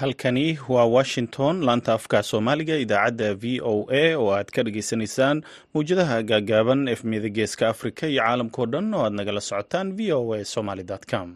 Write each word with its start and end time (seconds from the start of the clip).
halkani 0.00 0.58
waa 0.68 0.84
washington 0.96 1.54
laanta 1.66 1.92
afka 1.98 2.18
soomaaliga 2.30 2.76
idaacadda 2.84 3.28
v 3.42 3.60
o 3.72 3.74
a 4.02 4.04
oo 4.20 4.28
aad 4.36 4.48
ka 4.54 4.62
dhageysanaysaan 4.66 5.42
mawjadaha 5.74 6.16
gaagaaban 6.30 6.80
efmiyada 6.94 7.28
geeska 7.38 7.64
afrika 7.72 8.02
iyo 8.12 8.22
caalamkao 8.22 8.66
dhan 8.72 8.94
oo 8.94 9.02
aad 9.06 9.12
nagala 9.20 9.40
socotaan 9.50 9.88
v 9.98 10.12
o 10.18 10.34
a 10.36 10.44
somaly 10.54 10.84
com 11.10 11.28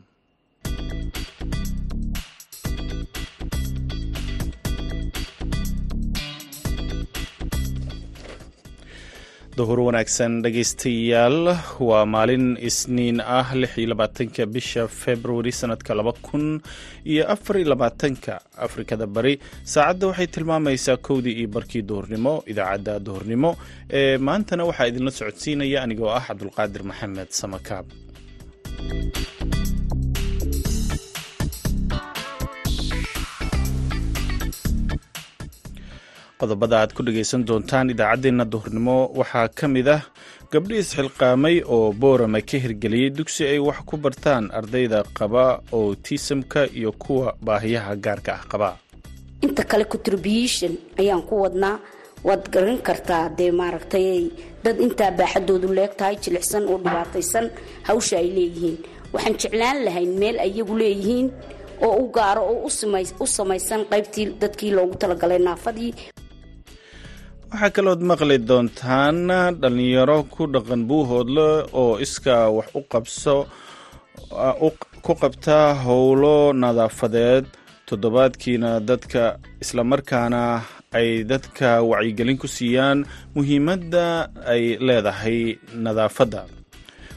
duhur 9.59 9.79
wanaagsan 9.87 10.33
dhegaystayaal 10.45 11.39
waa 11.89 12.05
maalin 12.15 12.47
isniin 12.69 13.19
ah 13.39 13.49
lix 13.61 13.73
iyo 13.79 13.89
labaatanka 13.93 14.43
bisha 14.55 14.83
februari 15.03 15.53
sanadka 15.61 15.93
laba 15.99 16.13
kun 16.27 16.45
iyo 17.13 17.23
afar 17.35 17.55
iyo 17.61 17.69
labaatanka. 17.73 18.35
Afrikada 18.67 19.07
bari 19.15 19.35
saacadda 19.73 20.07
waxay 20.11 20.29
tilmaamaysaa 20.35 20.97
kowdii 21.07 21.35
iyo 21.41 21.49
barkii 21.55 21.83
duhurnimo 21.91 22.33
idaacadda 22.53 22.95
duhurnimo 23.07 23.51
ee 24.01 24.19
maantana 24.27 24.63
waxaa 24.69 24.89
idinla 24.91 25.11
socodsiinaya 25.19 25.79
anigoo 25.85 26.11
ah 26.19 26.25
cabdulqaadir 26.29 26.83
maxamed 26.91 27.29
samakaab 27.41 27.87
qodobada 36.45 36.77
aad 36.81 36.93
ku 36.97 37.01
dhegaysan 37.07 37.43
doontaan 37.49 37.91
idaacaddeenna 37.95 38.45
duhurnimo. 38.53 38.97
Waxaa 39.19 39.49
ka 39.59 39.67
mid 39.75 39.89
ah 39.97 40.03
gabdhi 40.53 40.77
isxilqaamay 40.83 41.57
oo 41.75 41.89
boorama 42.01 42.41
ka 42.49 42.57
hirgeliyey 42.65 43.11
dugsi 43.17 43.43
ay 43.53 43.59
wax 43.67 43.79
ku 43.89 43.95
bartaan 44.05 44.45
ardayda 44.59 44.99
qaba 45.19 45.45
oo 45.77 45.95
tiisamka 46.05 46.61
iyo 46.79 46.91
kuwa 47.03 47.29
baahiyaha 47.47 47.93
gaarka 48.05 48.31
ah 48.39 48.45
qaba. 48.51 48.69
Inta 49.47 49.63
kale 49.71 49.85
contribution 49.93 50.73
ayaan 51.01 51.23
ku 51.29 51.35
wadnaa 51.45 51.77
waad 52.29 52.45
garan 52.55 52.79
kartaa 52.89 53.25
dee 53.39 53.51
maaragtay 53.61 54.31
dad 54.65 54.77
intaa 54.87 55.11
baaxadoodu 55.19 55.69
leeg 55.79 55.93
tahay 55.99 56.17
jilicsan 56.23 56.65
oo 56.71 56.79
dhibaataysan 56.85 57.47
hawsha 57.89 58.17
ay 58.23 58.29
leeyihiin. 58.37 58.77
Waxaan 59.13 59.35
jeclaan 59.41 59.79
lahayn 59.87 60.13
meel 60.21 60.37
ayagu 60.47 60.75
leeyihiin 60.83 61.27
oo 61.87 61.95
u 62.03 62.05
gaaro 62.17 62.43
oo 62.53 62.59
u 63.25 63.27
samaysan 63.37 63.81
qaybtii 63.91 64.27
dadkii 64.41 64.71
loogu 64.77 64.95
talagalay 65.01 65.39
naafadii 65.49 65.93
waxaa 67.55 67.71
kalood 67.77 68.01
maqli 68.11 68.37
doontaan 68.49 69.17
dhallinyaro 69.63 70.19
ku 70.35 70.43
dhaqan 70.55 70.83
buuhoodle 70.89 71.49
oo 71.83 71.93
iskaa 72.05 72.45
wax 72.57 72.69
u 72.79 72.81
qabso 72.93 73.37
ku 75.07 75.13
qabta 75.23 75.59
howlo 75.85 76.37
nadaafadeed. 76.63 77.45
Toddobaadkiina 77.89 78.71
dadka 78.91 79.23
islamarkaana 79.63 80.43
ay 80.99 81.09
dadka 81.33 81.69
wacyigelin 81.91 82.39
ku 82.43 82.49
siiyaan 82.57 82.99
muhiimadda 83.35 84.05
ay 84.53 84.63
leedahay 84.87 85.39
nadaafadda. 85.85 86.41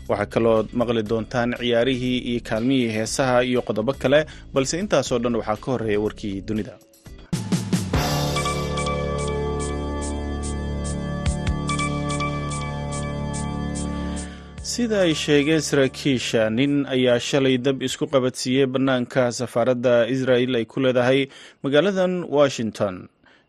Waxaa 0.10 0.32
kalood 0.34 0.68
maqli 0.80 1.02
doontaan 1.12 1.50
ciyaarihii 1.60 2.18
iyo 2.32 2.42
kaalmihii 2.50 2.92
heesaha 2.96 3.38
iyo 3.50 3.62
qodobo 3.68 3.94
kale 4.02 4.20
balse 4.54 4.76
intaasoo 4.84 5.20
dhan 5.24 5.36
waxaa 5.40 5.62
ka 5.64 5.68
horreeya 5.72 6.00
warkii 6.06 6.36
dunida 6.48 6.74
sida 14.77 15.02
ay 15.02 15.14
sheegeen 15.23 15.61
saraakiisha 15.70 16.43
nin 16.58 16.73
ayaa 16.95 17.20
shalay 17.30 17.58
dab 17.65 17.77
isku 17.88 18.05
qabadsiiyey 18.14 18.65
bannaanka 18.73 19.23
safaaradda 19.39 19.95
israel 20.15 20.52
ay 20.60 20.65
ku 20.71 20.77
leedahay 20.83 21.20
magaaladan 21.64 22.14
washington. 22.38 22.95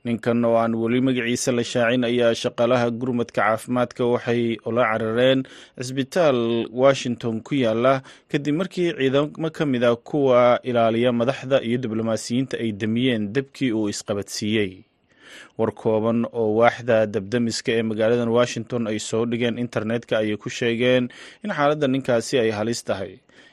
Ninkan 0.06 0.40
oo 0.48 0.56
aan 0.62 0.72
weli 0.80 1.00
magaciisa 1.04 1.50
la 1.52 1.64
shaacin 1.72 2.04
ayaa 2.10 2.32
shaqaalaha 2.42 2.86
gurmadka 3.00 3.40
caafimaadka 3.44 4.02
waxay 4.12 4.42
ula 4.68 4.82
carareen 4.90 5.40
cisbitaal 5.76 6.40
washington 6.82 7.34
ku 7.46 7.52
yaalla 7.64 7.94
kadib 8.30 8.54
markii 8.60 8.90
ciidamo 8.98 9.50
ka 9.56 9.64
mid 9.72 9.84
a 9.84 9.92
kuwa 10.08 10.60
ilaaliya 10.62 11.10
madaxda 11.12 11.60
iyo 11.68 11.78
diblomaasiyiinta 11.84 12.54
ay 12.62 12.70
damiyeen 12.72 13.32
debkii 13.36 13.72
uu 13.78 13.88
isqabadsiiyey 13.92 14.70
war 15.58 15.72
kooban 15.82 16.18
oo 16.40 16.48
waaxda 16.60 16.96
dabdamiska 17.14 17.70
ee 17.78 17.82
magaaladan 17.90 18.30
washington 18.38 18.82
ay 18.90 18.98
soo 19.08 19.24
dhigeen 19.30 19.58
internetka 19.64 20.14
ayay 20.22 20.36
ku 20.44 20.48
sheegeen 20.58 21.04
in 21.44 21.50
xaaladda 21.56 21.86
ninkaasi 21.94 22.34
ay 22.42 22.50
halis 22.58 22.80
tahay. 22.88 23.12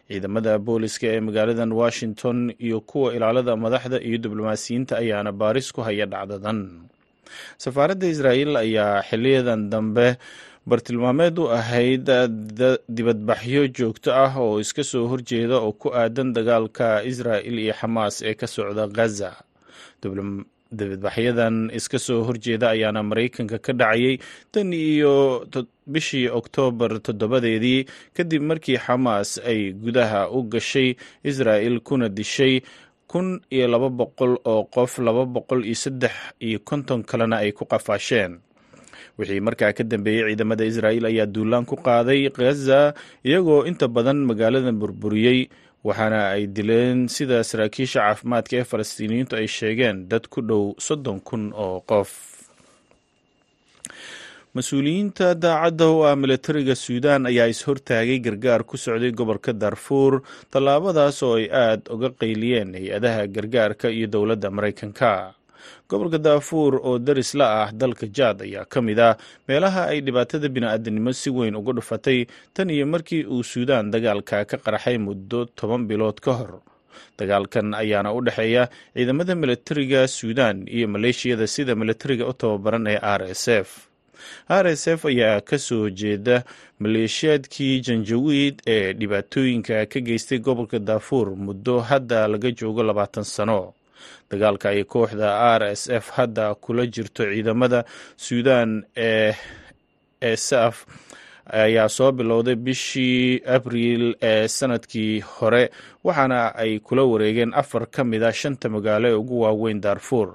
Ciidamada 0.10 0.54
booliska 0.68 1.08
ee 1.14 1.20
magaaladan 1.28 1.72
washington 1.82 2.38
iyo 2.66 2.78
kuwa 2.90 3.10
ilaalada 3.18 3.54
madaxda 3.64 3.98
iyo 4.08 4.18
diblomaasiyiinta 4.26 4.94
ayaana 5.02 5.32
baaris 5.42 5.68
ku 5.76 5.82
haya 5.88 6.06
dhacdadan. 6.06 6.60
Safaaradda 7.64 8.06
israa'iil 8.14 8.54
ayaa 8.64 9.02
xiliyadan 9.10 9.62
dambe 9.74 10.08
bartilmaameed 10.70 11.36
u 11.42 11.46
ahayd 11.60 12.06
dibadbaxyo 12.98 13.64
joogto 13.78 14.10
ah 14.24 14.34
oo 14.44 14.60
iska 14.64 14.84
soo 14.92 15.06
horjeeda 15.12 15.58
oo 15.66 15.72
ku 15.82 15.88
aadan 16.02 16.30
dagaalka 16.38 17.02
israa'il 17.12 17.58
iyo 17.66 17.74
xamaas 17.82 18.16
ee 18.30 18.34
ka 18.40 18.48
socda 18.56 18.86
ghaza 18.98 19.32
dibadbaxyadan 20.80 21.56
iska 21.78 21.97
soo 22.06 22.19
horjeeda 22.28 22.68
ayaana 22.75 23.02
maraykanka 23.09 23.58
ka 23.66 23.74
dhacayay 23.80 24.16
tan 24.53 24.74
iyo 24.74 25.13
bishii 25.94 26.28
oktoobar 26.40 26.91
toddobadeedii 27.06 27.86
kadib 28.18 28.41
markii 28.50 28.78
xamaas 28.85 29.30
ay 29.52 29.74
gudaha 29.84 30.22
u 30.38 30.40
gashay 30.53 30.90
israa'il 31.30 31.80
kuna 31.88 32.09
dishay 32.09 32.62
kun 33.12 33.28
iyo 33.56 33.68
laba 33.74 33.90
boqol 34.00 34.34
oo 34.52 34.64
qof 34.75 34.97
laba 35.08 35.24
boqol 35.35 35.62
iyo 35.69 35.75
saddex 35.84 36.14
iyo 36.47 36.59
konton 36.69 37.03
kalena 37.09 37.38
ay 37.44 37.52
ku 37.58 37.64
qafaasheen. 37.66 38.34
Wixii 39.18 39.40
markaa 39.40 39.72
ka 39.78 39.84
dambeeyey 39.84 40.28
ciidamada 40.34 40.66
israa'il 40.66 41.06
ayaa 41.08 41.25
duulaan 41.35 41.64
ku 41.69 41.75
qaaday 41.80 42.28
ghaza 42.35 42.94
iyagoo 43.24 43.64
inta 43.69 43.88
badan 43.88 44.19
magaaladan 44.28 44.75
burburiyey 44.81 45.40
waxaana 45.88 46.19
ay 46.35 46.44
dileen 46.56 47.00
sida 47.16 47.38
saraakiisha 47.50 48.00
caafimaadka 48.06 48.53
ee 48.62 48.66
falastiiniyiintu 48.72 49.34
ay 49.40 49.47
sheegeen 49.57 49.97
dad 50.12 50.25
ku 50.34 50.40
dhow 50.50 50.63
soddon 50.88 51.19
kun 51.28 51.44
oo 51.66 51.78
qof. 51.91 52.09
Mas'uuliyiinta 54.56 55.28
daacadda 55.44 55.85
u 55.96 55.97
ah 56.09 56.16
milatariga 56.16 56.75
suudaan 56.85 57.25
ayaa 57.31 57.47
is-hortaagay 57.53 58.19
gargaar 58.25 58.62
ku 58.69 58.75
socday 58.85 59.12
gobolka 59.19 59.51
darfuur 59.63 60.13
tallaabadaas 60.51 61.18
oo 61.28 61.35
ay 61.40 61.47
aada 61.63 61.91
uga 61.96 62.09
qayliyeen 62.22 62.69
hay'adaha 62.79 63.22
gargaarka 63.35 63.88
iyo 63.97 64.07
dowladda 64.13 64.47
maraykanka 64.57 65.09
gobolka 65.90 66.18
daafuur 66.18 66.74
oo 66.84 67.00
daris 67.00 67.34
la 67.40 67.48
ah 67.64 67.70
dalka 67.72 68.06
jaad 68.18 68.42
ayaa 68.42 68.66
ka 68.66 68.81
mid 68.81 69.00
ah 69.00 69.18
meelaha 69.48 69.81
ay 69.92 70.02
dhibaatada 70.02 70.48
bini-aadanimo 70.50 71.14
si 71.14 71.30
weyn 71.30 71.56
uga 71.56 71.74
dhufatay 71.78 72.26
tan 72.53 72.70
iyo 72.70 72.86
markii 72.88 73.24
uu 73.26 73.44
suudaan 73.44 73.92
dagaalka 73.92 74.46
ka 74.46 74.58
qarxay 74.58 74.98
muddo 74.98 75.46
toban 75.46 75.88
bilood 75.88 76.20
ka 76.26 76.31
hor. 76.34 76.52
Dagaalkan 77.20 77.74
ayaana 77.74 78.14
u 78.14 78.22
dhexeeya 78.26 78.64
ciidamada 78.96 79.36
milatariga 79.36 80.08
suudaan 80.08 80.68
iyo 80.68 80.88
maleeshiyada 80.88 81.48
sida 81.48 81.76
milatariga 81.76 82.28
u 82.28 82.34
tababaran 82.34 82.88
ee 82.88 83.00
r 83.20 83.22
s 83.32 83.47
f. 83.47 83.70
R 84.50 84.66
s 84.68 84.84
f 84.88 85.06
ayaa 85.12 85.42
ka 85.42 85.58
soo 85.59 85.90
jeeda 85.90 86.44
maleeshiyaadkii 86.80 87.80
janjawiid 87.88 88.56
ee 88.68 88.94
dhibaatooyinka 89.00 89.86
ka 89.92 90.00
geystay 90.00 90.40
gobolka 90.40 90.80
daafuur 90.80 91.36
muddo 91.36 91.80
hadda 91.90 92.28
laga 92.28 92.52
joogo 92.52 92.84
labaatan 92.84 93.24
sano 93.24 93.74
dagaalka 94.30 94.70
ay 94.74 94.84
kooxda 94.84 95.30
r 95.59 95.64
s 95.76 95.84
f 95.90 96.06
hadda 96.18 96.56
kula 96.56 96.86
jirto 96.88 97.24
ciidamada 97.32 97.86
suudaan 98.18 98.84
ee 98.97 99.34
ee 100.22 100.36
saf 100.36 100.86
ayaa 101.46 101.90
soo 101.90 102.12
bilowday 102.12 102.56
bishii 102.56 103.42
abriil 103.58 104.16
ee 104.22 104.47
sannadkii 104.47 105.20
hore 105.20 105.70
waxaana 106.03 106.56
ay 106.64 106.80
kula 106.80 107.03
wareegeen 107.12 107.53
afar 107.53 107.86
ka 107.92 108.03
mid 108.03 108.24
a 108.24 108.32
shanta 108.34 108.70
magaalo 108.70 109.08
ee 109.09 109.14
ugu 109.22 109.42
waaweyn 109.46 109.82
daarfuur 109.82 110.30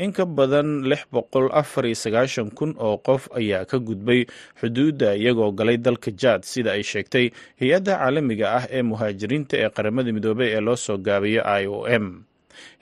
in 0.00 0.12
ka 0.16 0.24
badan 0.26 0.68
lix 0.88 1.04
boqol 1.12 1.52
afar 1.52 1.84
iyo 1.86 1.94
sagaashan 2.04 2.48
kun 2.56 2.72
oo 2.80 2.96
qof 3.04 3.28
ayaa 3.36 3.64
ka 3.68 3.76
gudbay 3.78 4.24
xuduudda 4.60 5.12
iyagoo 5.20 5.52
galay 5.52 5.76
dalka 5.76 6.08
jaad 6.22 6.42
sida 6.48 6.72
ay 6.72 6.82
sheegtay 6.82 7.26
hay'adda 7.60 7.92
caalamiga 8.00 8.46
ah 8.58 8.64
ee 8.72 8.82
muhaajiriinta 8.82 9.54
ee 9.60 9.68
qaramada 9.76 10.08
midoobey 10.16 10.48
ee 10.56 10.60
loo 10.64 10.76
soo 10.76 10.96
gaabiyo 10.96 11.42
i 11.44 11.66
o 11.68 11.84
m 11.84 12.04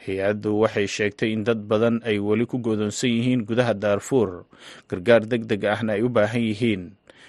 hay'addu 0.06 0.50
waxay 0.62 0.86
sheegtay 0.86 1.32
in 1.32 1.44
dad 1.44 1.60
badan 1.70 2.00
ay 2.04 2.18
weli 2.18 2.46
ku 2.46 2.58
godoonsan 2.58 3.10
yihiin 3.10 3.44
gudaha 3.48 3.74
daarfuur 3.74 4.44
gargaar 4.90 5.22
deg 5.26 5.46
deg 5.50 5.64
ahna 5.64 5.92
ay 5.96 6.02
u 6.02 6.08
baahan 6.08 6.42
yihiin. 6.42 6.84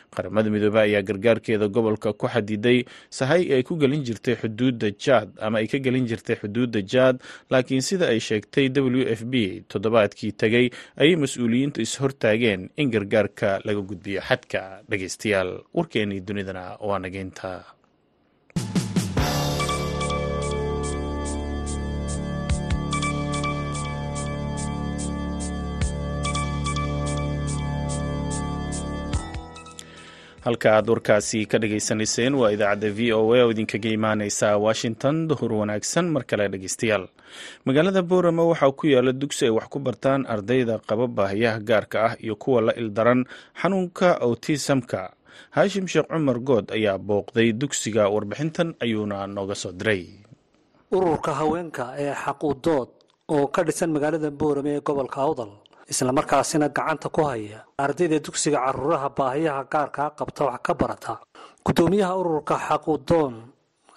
Qaramada 0.08 0.48
midoobey 0.50 0.88
ayaa 0.96 1.04
gargaarkeeda 1.04 1.68
gobolka 1.68 2.14
ku 2.16 2.26
xadiday 2.32 2.88
sahay 3.12 3.44
ay 3.54 3.62
ku 3.68 3.76
gelin 3.76 4.02
jirtay 4.08 4.40
xuduudda 4.40 4.96
jaad 4.96 5.30
ama 5.44 5.60
ay 5.60 5.68
ka 5.68 5.78
gelin 5.84 6.08
jirtay 6.08 6.40
xuduudda 6.40 6.80
jaad 6.94 7.20
laakiin 7.52 7.84
sida 7.84 8.08
ay 8.08 8.20
sheegtay 8.24 8.72
w 8.72 9.04
f 9.04 9.22
b 9.28 9.68
toddobaadkii 9.68 10.32
tegey 10.40 10.72
ayay 10.96 11.20
mas'uuliyiintu 11.20 11.84
is-hortaageen 11.84 12.72
in 12.80 12.88
gargaarka 12.90 13.60
laga 13.68 13.82
gudbiyo 13.84 14.24
xadka 14.24 14.80
dhegeystayaal 14.90 15.52
warkeenii 15.76 16.24
dunidana 16.24 16.80
waa 16.80 17.00
nageynta 17.04 17.77
halka 30.48 30.70
aad 30.78 30.88
warkaasi 30.94 31.40
ka 31.52 31.58
dhagaysanayseen 31.64 32.34
waa 32.42 32.52
idaacadda 32.56 32.90
v 32.98 33.14
o 33.20 33.22
a 33.36 33.40
oo 33.44 33.52
idinkaga 33.54 33.90
imaaneysa 33.98 34.48
washington 34.66 35.16
duhur 35.30 35.52
wanaagsan 35.62 36.06
mar 36.16 36.24
kale 36.30 36.46
dhegeystayaal 36.54 37.06
magaalada 37.68 38.02
boorama 38.12 38.44
waxaa 38.52 38.72
ku 38.80 38.86
yaalla 38.94 39.12
dugsi 39.22 39.44
ay 39.48 39.54
wax 39.58 39.68
ku 39.74 39.80
bartaan 39.88 40.22
ardayda 40.36 40.76
qaba 40.90 41.06
baahiyaha 41.18 41.60
gaarka 41.70 41.98
ah 42.08 42.14
iyo 42.26 42.36
kuwa 42.36 42.62
la 42.68 42.74
ildaran 42.82 43.22
xanuunka 43.62 44.08
awtisamka 44.26 45.02
haashim 45.56 45.86
sheekh 45.92 46.08
cumar 46.14 46.40
good 46.50 46.66
ayaa 46.78 46.98
booqday 47.10 47.50
dugsiga 47.62 48.04
warbixintan 48.16 48.70
ayuuna 48.84 49.28
nooga 49.28 49.56
soo 49.56 49.72
diray. 49.80 50.04
Ururka 50.92 51.32
haweenka 51.40 51.86
ee 52.04 52.14
xaquudood 52.24 52.90
oo 53.36 53.48
ka 53.56 53.62
dhisan 53.68 53.92
magaalada 53.96 54.32
boorame 54.32 54.72
ee 54.78 54.82
gobolka 54.90 55.20
awdal 55.28 55.52
islamarkaasina 55.92 56.68
gacanta 56.70 57.10
ku 57.10 57.22
haya. 57.30 57.60
Ardayda 57.84 58.20
dugsiga 58.26 58.60
caruuraha 58.66 59.10
baahiyaha 59.18 59.64
gaarkaa 59.74 60.10
qabta 60.20 60.42
wax 60.50 60.60
ka 60.66 60.74
barata. 60.80 61.14
Guddoomiyaha 61.66 62.14
ururka 62.22 62.56
xaquudoon 62.68 63.34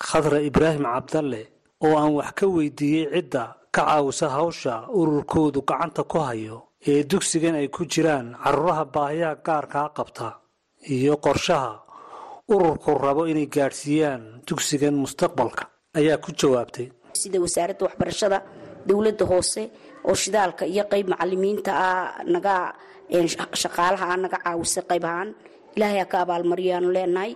khadra 0.09 0.39
ibraahim 0.49 0.85
cabdalle 0.95 1.43
oo 1.85 1.95
aan 2.01 2.13
wax 2.19 2.31
ka 2.39 2.47
weydiiyey 2.47 3.07
cidda 3.15 3.45
ka 3.75 3.83
caawisa 3.87 4.27
hawsha 4.37 4.75
ururkoodu 4.99 5.61
gacanta 5.69 6.03
ku 6.05 6.19
hayo 6.19 6.57
ee 6.91 7.05
dugsigan 7.11 7.55
ay 7.61 7.69
ku 7.69 7.85
jiraan 7.93 8.27
caruuraha 8.43 8.85
baahiyaha 8.95 9.35
gaarkaa 9.47 9.89
qabta 9.97 10.29
iyo 10.95 11.15
qorshaha 11.25 11.73
ururku 12.55 12.91
rabo 13.05 13.23
inay 13.31 13.47
gaadhsiiyaan 13.47 14.23
dugsigan 14.49 14.95
mustaqbalka 15.03 15.65
ayaa 15.99 16.19
ku 16.25 16.31
jawaabtay. 16.33 16.89
Sida 17.21 17.39
wasaaradda 17.45 17.83
waxbarashada 17.87 18.39
dowladda 18.89 19.25
hoose 19.31 19.63
oo 20.09 20.15
shidaalka 20.23 20.65
iyo 20.73 20.85
qayb 20.93 21.07
macalimiinta 21.13 21.71
ah 21.87 22.07
naga 22.35 22.55
shaqaalaha 23.63 24.05
ah 24.13 24.17
naga 24.25 24.39
caawisa 24.45 24.81
qayb 24.91 25.05
ahaan. 25.11 25.31
Ilaahay 25.77 25.99
ha 26.03 26.07
ka 26.13 26.17
abaalmariyaanu 26.25 26.89
leenahay. 26.97 27.33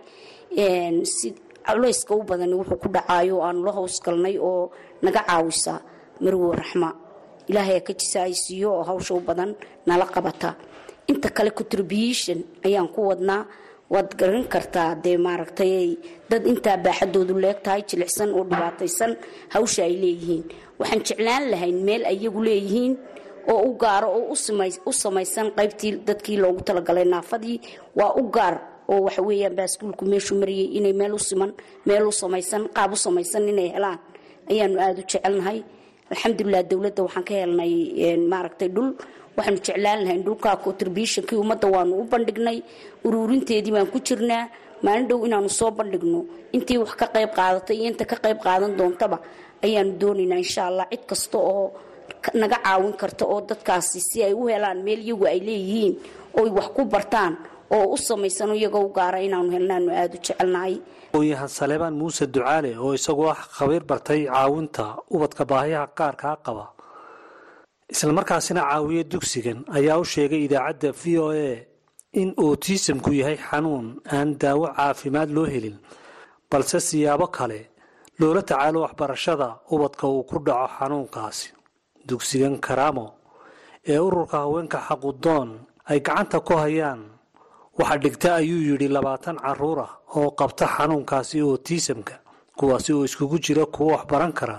Si 1.16 1.28
culeyska 1.66 2.12
u 2.14 2.22
badani 2.28 2.54
wuxuu 2.58 2.78
ku 2.82 2.88
dhacaayo 2.94 3.36
aanu 3.46 3.60
la 3.66 3.72
howsgalnay 3.78 4.36
oo 4.38 4.70
naga 5.04 5.20
caawisa. 5.28 5.74
Marwo 6.22 6.48
raxma. 6.60 6.88
Ilaahay 7.50 7.76
ha 7.78 7.80
ka 7.86 7.92
jisaaysiiyo 8.00 8.68
oo 8.76 8.82
hawsha 8.88 9.12
u 9.14 9.20
badan 9.28 9.50
nala 9.86 10.06
qabata. 10.14 10.50
Inta 11.10 11.28
kale 11.36 11.50
contribution 11.58 12.38
ayaan 12.66 12.88
ku 12.94 13.00
wadnaa 13.10 13.42
waad 13.92 14.10
garan 14.18 14.44
kartaa. 14.54 14.94
Dee 15.04 15.16
maaragtay 15.26 15.96
dad 16.30 16.42
intaa 16.52 16.76
baaxadoodu 16.84 17.34
leegtahay 17.44 17.82
jilicsan 17.88 18.30
oo 18.36 18.44
dhibaataysan 18.50 19.12
hawsha 19.54 19.82
ay 19.88 19.94
leeyihiin. 20.02 20.42
Waxaan 20.78 21.02
jeclaan 21.08 21.44
lahayn 21.52 21.78
meel 21.86 22.02
ayagu 22.12 22.40
leeyihiin 22.48 22.92
oo 23.52 23.60
u 23.68 23.76
gaaro 23.82 24.08
oo 24.18 24.32
u 24.86 24.92
samaysan 25.02 25.46
qaybtii 25.58 25.92
dadkii 26.06 26.38
loogu 26.42 26.60
talagalay. 26.66 27.04
Naafadii 27.14 27.58
waa 27.98 28.12
u 28.20 28.22
gaar 28.36 28.54
oo 28.92 29.00
waxa 29.06 29.22
weeyaan 29.28 29.54
baaskuulku 29.58 30.04
meeshuu 30.04 30.36
marayay 30.40 30.68
inay 30.78 30.92
meel 31.00 31.14
u 31.14 31.18
siman 31.28 31.50
meel 31.86 32.04
u 32.08 32.12
samaysan 32.12 32.62
qaab 32.76 32.92
u 32.92 32.96
samaysan 32.96 33.48
inay 33.52 33.68
helaan. 33.76 33.98
Ayaanu 34.50 34.76
aada 34.80 35.00
u 35.02 35.04
jecelnahay. 35.08 35.58
Alxamdulilah 36.10 36.62
dowladda 36.70 37.02
waxaan 37.06 37.24
ka 37.28 37.34
helnay 37.40 37.72
maaragtay 38.32 38.68
dhul 38.74 38.90
waxaanu 39.36 39.58
jeclaan 39.66 40.00
lahayn 40.04 40.22
dhulkaa 40.26 40.56
contributionkii 40.66 41.38
ummadda 41.44 41.66
waanu 41.74 41.92
u 42.02 42.04
bandhignay 42.12 42.58
uruurinteedii 43.06 43.72
baan 43.76 43.86
ku 43.94 43.98
jirnaa. 44.08 44.44
Maalin 44.84 45.08
dhow 45.08 45.20
inaanu 45.26 45.48
soo 45.58 45.70
bandhigno 45.78 46.20
intii 46.56 46.78
wax 46.82 46.92
ka 47.00 47.06
qayb 47.14 47.30
qaadatay 47.38 47.76
iyo 47.78 47.86
inta 47.92 48.04
ka 48.10 48.16
qayb 48.24 48.38
qaadan 48.46 48.72
doontaba 48.78 49.16
ayaanu 49.64 49.92
doonaynaa 50.00 50.40
insha 50.44 50.62
allah 50.68 50.86
cid 50.92 51.02
kasta 51.10 51.38
oo 51.38 51.66
naga 52.40 52.58
caawin 52.64 52.92
karta 53.00 53.24
oo 53.32 53.40
dadkaasi 53.48 54.00
si 54.08 54.18
ay 54.26 54.34
u 54.36 54.44
helaan 54.52 54.78
meel 54.86 55.00
iyagu 55.06 55.24
ay 55.32 55.40
leeyihiin 55.46 55.94
oy 56.40 56.48
wax 56.56 56.68
ku 56.76 56.82
bartaan 56.84 57.32
oo 57.76 57.86
u 57.94 57.96
samaysano 57.96 58.52
iyagoo 58.60 58.84
u 58.88 58.92
gaara 58.96 59.18
inaanu 59.26 59.50
helnaanu 59.56 59.88
aada 60.00 60.14
u 60.14 60.20
jecelnahay 60.20 60.74
aqoon-yahan 61.14 61.48
saleebaan 61.58 61.94
muuse 62.00 62.26
ducaale 62.34 62.70
oo 62.84 62.92
isagu 62.98 63.24
ah 63.32 63.40
khabiir 63.56 63.84
bartay 63.90 64.20
caawinta 64.28 64.84
ubadka 65.14 65.42
baahiyaha 65.50 65.86
qaarkaa 65.98 66.36
qaba 66.46 66.64
islamarkaasina 67.92 68.62
caawiya 68.70 69.04
dugsigan 69.12 69.58
ayaa 69.76 69.98
u 70.00 70.04
sheegay 70.04 70.44
idaacadda 70.46 70.90
v 71.00 71.18
o 71.18 71.28
a 71.32 71.66
in 72.20 72.32
otisamku 72.36 73.10
yahay 73.20 73.36
xanuun 73.48 73.86
aan 74.16 74.38
daawo 74.40 74.66
caafimaad 74.76 75.30
loo 75.36 75.44
helin 75.52 75.76
balse 76.50 76.80
siyaabo 76.80 77.26
kale 77.36 77.60
loola 78.18 78.42
tacaalo 78.42 78.78
waxbarashada 78.84 79.48
ubadka 79.74 80.04
uu 80.08 80.22
ku 80.30 80.36
dhaco 80.46 80.68
xanuunkaasi. 80.78 81.48
Dugsigan 82.08 82.56
karaamo 82.64 83.06
ee 83.92 83.98
ururka 83.98 84.38
haweenka 84.44 84.78
xaqudoon 84.88 85.48
ay 85.90 85.98
gacanta 86.06 86.40
ku 86.40 86.52
hayaan 86.62 87.00
waxaa 87.78 87.98
dhigta 88.02 88.28
ayuu 88.40 88.62
yidhi 88.68 88.88
labaatan 88.88 89.36
carruur 89.44 89.78
ah 89.86 89.92
oo 90.16 90.30
qabta 90.38 90.66
xanuunkaasi 90.76 91.42
otisamka 91.42 92.14
kuwaasi 92.56 92.92
oo 92.92 93.04
iskugu 93.04 93.38
jira 93.44 93.64
kuwo 93.66 93.92
waxbaran 93.92 94.32
kara 94.32 94.58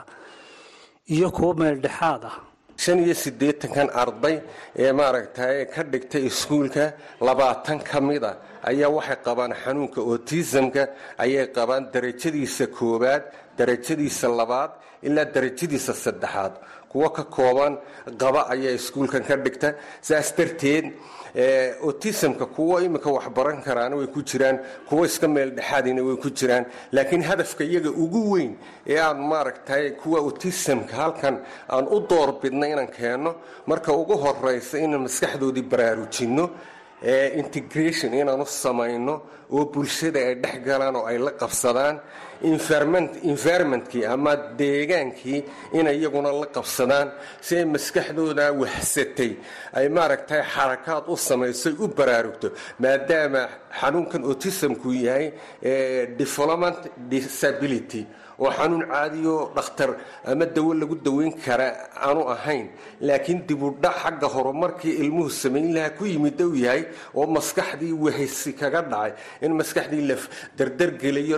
iyo 1.16 1.32
kuwo 1.32 1.54
meeldhexaad 1.60 2.24
ah 2.30 2.36
shan 2.84 2.98
iyo 3.06 3.16
siddeetankan 3.24 3.90
arday 4.04 4.36
ee 4.84 4.92
maaragtay 5.00 5.58
ka 5.74 5.82
dhigtay 5.92 6.24
iskuulka 6.30 6.86
labaatan 7.28 7.80
ka 7.90 7.98
mid 8.08 8.24
a 8.32 8.34
ayaa 8.70 8.90
waxay 8.98 9.20
qabaan 9.28 9.54
xanuunka 9.64 10.00
otisamka 10.14 10.84
ayay 11.24 11.46
qabaan 11.58 11.84
darajadiisa 11.94 12.66
koowaad 12.78 13.24
darajadiisa 13.58 14.28
labaad 14.40 14.72
ilaa 15.08 15.26
darajadiisa 15.36 15.94
saddexaad. 16.06 16.54
Kuwo 16.92 17.10
ka 17.18 17.24
kooban 17.36 17.74
qaba 18.22 18.42
ayaa 18.54 18.74
iskuulkan 18.80 19.24
ka 19.30 19.36
dhigta. 19.46 19.70
Saas 20.08 20.30
darteed 20.38 20.86
otisamka 21.82 22.46
kuwo 22.46 22.80
imika 22.82 23.10
waxbaran 23.12 23.62
karaana 23.64 23.96
way 23.96 24.08
ku 24.08 24.22
jiraan. 24.24 24.60
Kuwo 24.90 25.06
iska 25.06 25.28
meel 25.28 25.52
dhexaadina 25.56 26.02
way 26.04 26.16
ku 26.18 26.30
jiraan. 26.30 26.66
Laakiin 26.92 27.24
hadafka 27.24 27.64
iyaga 27.64 27.90
ugu 27.90 28.32
weyn 28.32 28.56
ee 28.88 29.00
aan 29.00 29.20
maaragtay 29.20 29.92
kuwa 30.02 30.20
otisamka 30.22 30.96
halkan 30.96 31.36
aan 31.70 31.86
u 31.92 32.00
doorbidna 32.10 32.68
inaan 32.68 32.88
keenno 32.88 33.36
marka 33.68 33.92
ugu 33.94 34.16
horeysa 34.24 34.78
inaan 34.80 35.02
maskaxdoodii 35.08 35.62
baraarujinno 35.72 36.50
integration 37.42 38.14
inaan 38.14 38.42
u 38.42 38.46
samayno 38.46 39.16
oo 39.52 39.66
bulshada 39.74 40.20
ay 40.20 40.36
dhex 40.44 40.58
galaan 40.66 40.96
oo 40.96 41.06
ay 41.06 41.18
la 41.18 41.32
qabsadaan. 41.32 42.00
Environmentkii 43.24 44.06
ama 44.06 44.36
deegaankii 44.60 45.44
inay 45.74 45.98
iyaguna 46.00 46.32
la 46.32 46.46
qabsadaan. 46.56 47.08
Si 47.42 47.56
ay 47.58 47.66
maskaxdooda 47.66 48.52
wahsatay 48.62 49.32
ay 49.74 49.88
maaragtay 49.90 50.42
xarakaad 50.54 51.04
u 51.08 51.16
samayso 51.18 51.70
u 51.84 51.88
baraarugto. 51.98 52.48
Maadaama 52.80 53.42
xanuunkan 53.80 54.24
otisamku 54.32 54.90
yahay 55.08 55.28
development 56.18 56.80
disability 57.10 58.02
oo 58.44 58.52
xanuun 58.58 58.84
caadiyo 58.92 59.36
dhakhtar 59.56 59.92
ama 60.32 60.46
dawo 60.56 60.72
lagu 60.82 60.96
daweyn 61.06 61.34
kara 61.46 61.68
aanu 62.06 62.22
ahayn. 62.36 62.68
Laakiin 63.08 63.40
dibudhac 63.48 63.96
xagga 64.04 64.28
horumarkii 64.36 64.94
ilmuhu 65.04 65.30
samayn 65.30 65.68
lahaa 65.76 65.96
ku 65.98 66.04
yimid 66.06 66.40
uu 66.42 66.56
yahay 66.66 66.84
oo 67.16 67.26
maskaxdii 67.38 67.94
wahaysi 68.04 68.52
kaga 68.62 68.82
dhacay. 68.92 69.12
In 69.46 69.52
maskaxdii 69.60 70.04
la 70.10 70.16
dardargeliyo 70.58 71.38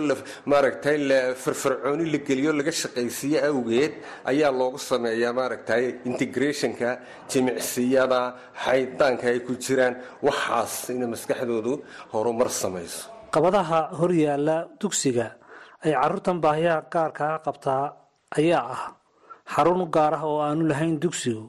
maaragtay 0.50 0.96
la 1.10 1.18
firfircooni 1.42 2.04
la 2.12 2.18
geliyo 2.28 2.52
laga 2.58 2.72
shaqaysiiyo 2.82 3.38
awgeed 3.50 3.92
ayaa 4.30 4.50
loogu 4.60 4.78
sameeyaa 4.90 5.32
maaragtay 5.38 5.84
integrationka 6.10 6.88
jimicsiyada 7.30 8.20
xaydaanka 8.64 9.26
ay 9.32 9.40
ku 9.46 9.52
jiraan. 9.64 9.94
Waxaas 10.26 10.90
inay 10.94 11.08
maskaxdoodu 11.14 11.72
horumar 12.12 12.48
samayso. 12.62 13.08
Qabadaha 13.34 13.80
horyaala 14.00 14.56
dugsiga 14.80 15.26
ay 15.84 15.92
caruurtan 16.00 16.38
baahiyaha 16.44 16.80
gaarkaa 16.92 17.34
qabtaa 17.46 17.84
ayaa 18.38 18.64
ah 18.76 18.82
xarun 19.54 19.82
gaar 19.94 20.14
ah 20.18 20.22
oo 20.30 20.38
aanu 20.46 20.62
lahayn 20.70 20.96
dugsigu 21.02 21.44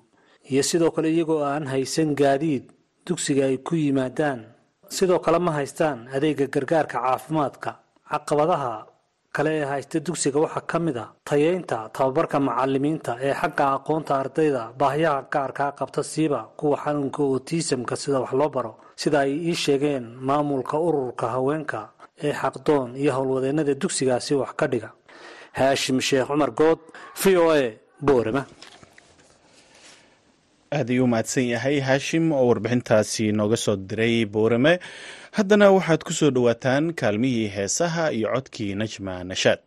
iyo 0.51 0.63
sidoo 0.69 0.91
kale 0.95 1.09
iyagoo 1.15 1.41
aan 1.51 1.65
haysan 1.71 2.09
gaadiid 2.19 2.65
dugsiga 3.07 3.43
ay 3.49 3.57
ku 3.65 3.73
yimaadaan. 3.75 4.39
Sidoo 4.95 5.19
kale 5.25 5.39
ma 5.45 5.51
haystaan 5.57 5.99
adeega 6.15 6.45
gargaarka 6.53 6.97
caafimaadka. 7.05 7.71
Caqabadaha 8.11 8.73
kale 9.35 9.51
ee 9.61 9.65
haysta 9.71 9.97
dugsiga 10.05 10.39
waxaa 10.45 10.65
ka 10.71 10.77
mid 10.85 10.97
a 11.03 11.05
tayeynta 11.29 11.77
tababarka 11.95 12.37
macalimiinta 12.47 13.11
ee 13.27 13.33
xagga 13.41 13.65
aqoonta 13.77 14.13
ardayda 14.21 14.63
baahiyaha 14.79 15.19
gaarkaa 15.33 15.71
qabta 15.79 16.01
siiba 16.11 16.41
kuwa 16.59 16.77
xanuunka 16.83 17.21
otisamka 17.35 17.95
sida 18.01 18.17
wax 18.23 18.33
loo 18.39 18.49
baro 18.55 18.73
sida 19.01 19.19
ay 19.25 19.31
ii 19.49 19.55
sheegeen 19.63 20.05
maamulka 20.27 20.75
ururka 20.87 21.25
haweenka 21.35 21.79
ee 22.25 22.33
xaqdoon 22.41 22.89
iyo 23.01 23.11
howlwadeennada 23.17 23.73
dugsigaasi 23.81 24.33
wax 24.41 24.51
ka 24.59 24.65
dhiga. 24.71 24.89
Haashim 25.59 25.97
sheekh 26.07 26.27
cumar 26.29 26.51
good 26.59 26.79
v 27.21 27.23
o 27.37 27.45
a 27.51 27.61
boorama. 28.07 28.43
Aad 30.77 30.89
ayuu 30.93 31.07
mahadsan 31.13 31.47
yahay 31.53 31.77
haashim 31.87 32.25
oo 32.31 32.45
warbixintaasi 32.49 33.31
nooga 33.37 33.57
soo 33.57 33.75
diray 33.89 34.25
boorame 34.33 34.73
haddana 35.37 35.71
waxaad 35.77 36.01
ku 36.07 36.13
soo 36.19 36.29
dhowaataan 36.35 36.93
kaalmihii 36.99 37.47
heesaha 37.55 38.11
iyo 38.17 38.27
codkii 38.35 38.75
najma 38.81 39.23
nashaad 39.31 39.59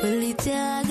ha 0.00 0.87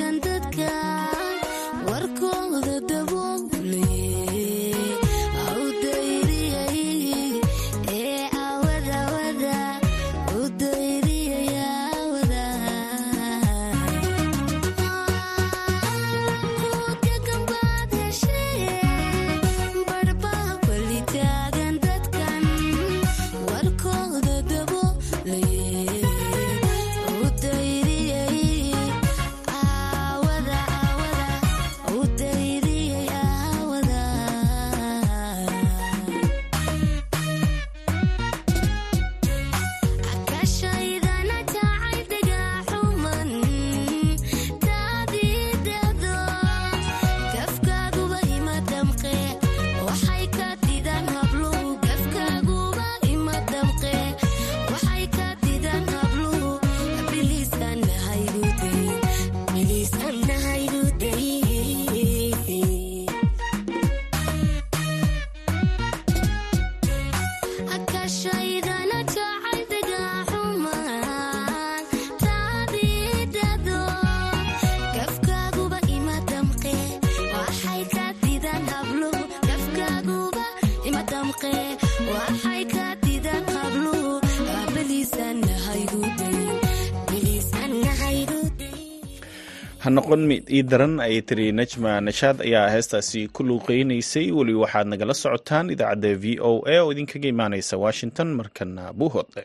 noqon 89.97 90.21
mid 90.31 90.43
ii 90.57 90.63
daran 90.71 90.95
ayay 91.05 91.21
tiri 91.27 91.47
najma 91.59 91.91
nashaad 92.07 92.37
ayaa 92.47 92.67
heestaasi 92.75 93.21
ku 93.35 93.41
luuqeynaysay 93.49 94.27
weli 94.37 94.53
waxaad 94.63 94.87
nagala 94.93 95.13
socotaan 95.23 95.69
idaacadda 95.75 96.11
v 96.23 96.25
o 96.49 96.51
a 96.73 96.75
oo 96.83 96.89
idinkaga 96.93 97.27
imaaneysa 97.33 97.75
washington 97.85 98.29
markana 98.39 98.83
buuhoodle. 98.99 99.43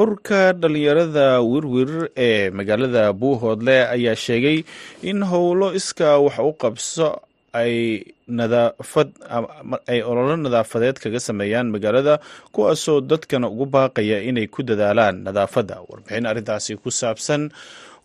Ururka 0.00 0.40
dhalinyarada 0.60 1.26
wirwir 1.50 1.90
ee 2.26 2.50
magaalada 2.58 3.04
buuhoodle 3.12 3.76
ayaa 3.96 4.14
sheegay 4.26 4.58
in 5.10 5.18
howlo 5.30 5.68
iskaa 5.80 6.16
wax 6.26 6.38
u 6.38 6.52
qabso 6.62 7.08
ay 7.52 8.04
nadaafad 8.28 9.08
ay 9.88 10.00
ololo 10.02 10.36
nadaafadeed 10.36 10.96
kaga 11.02 11.20
sameeyaan 11.20 11.70
magaalada 11.74 12.18
kuwaasoo 12.52 13.00
dadkana 13.00 13.48
ugu 13.48 13.66
baaqaya 13.66 14.22
inay 14.22 14.46
ku 14.46 14.62
dadaalaan 14.62 15.22
nadaafadda. 15.26 15.80
Warbixin 15.88 16.26
arrintaasi 16.26 16.76
ku 16.76 16.90
saabsan 16.90 17.50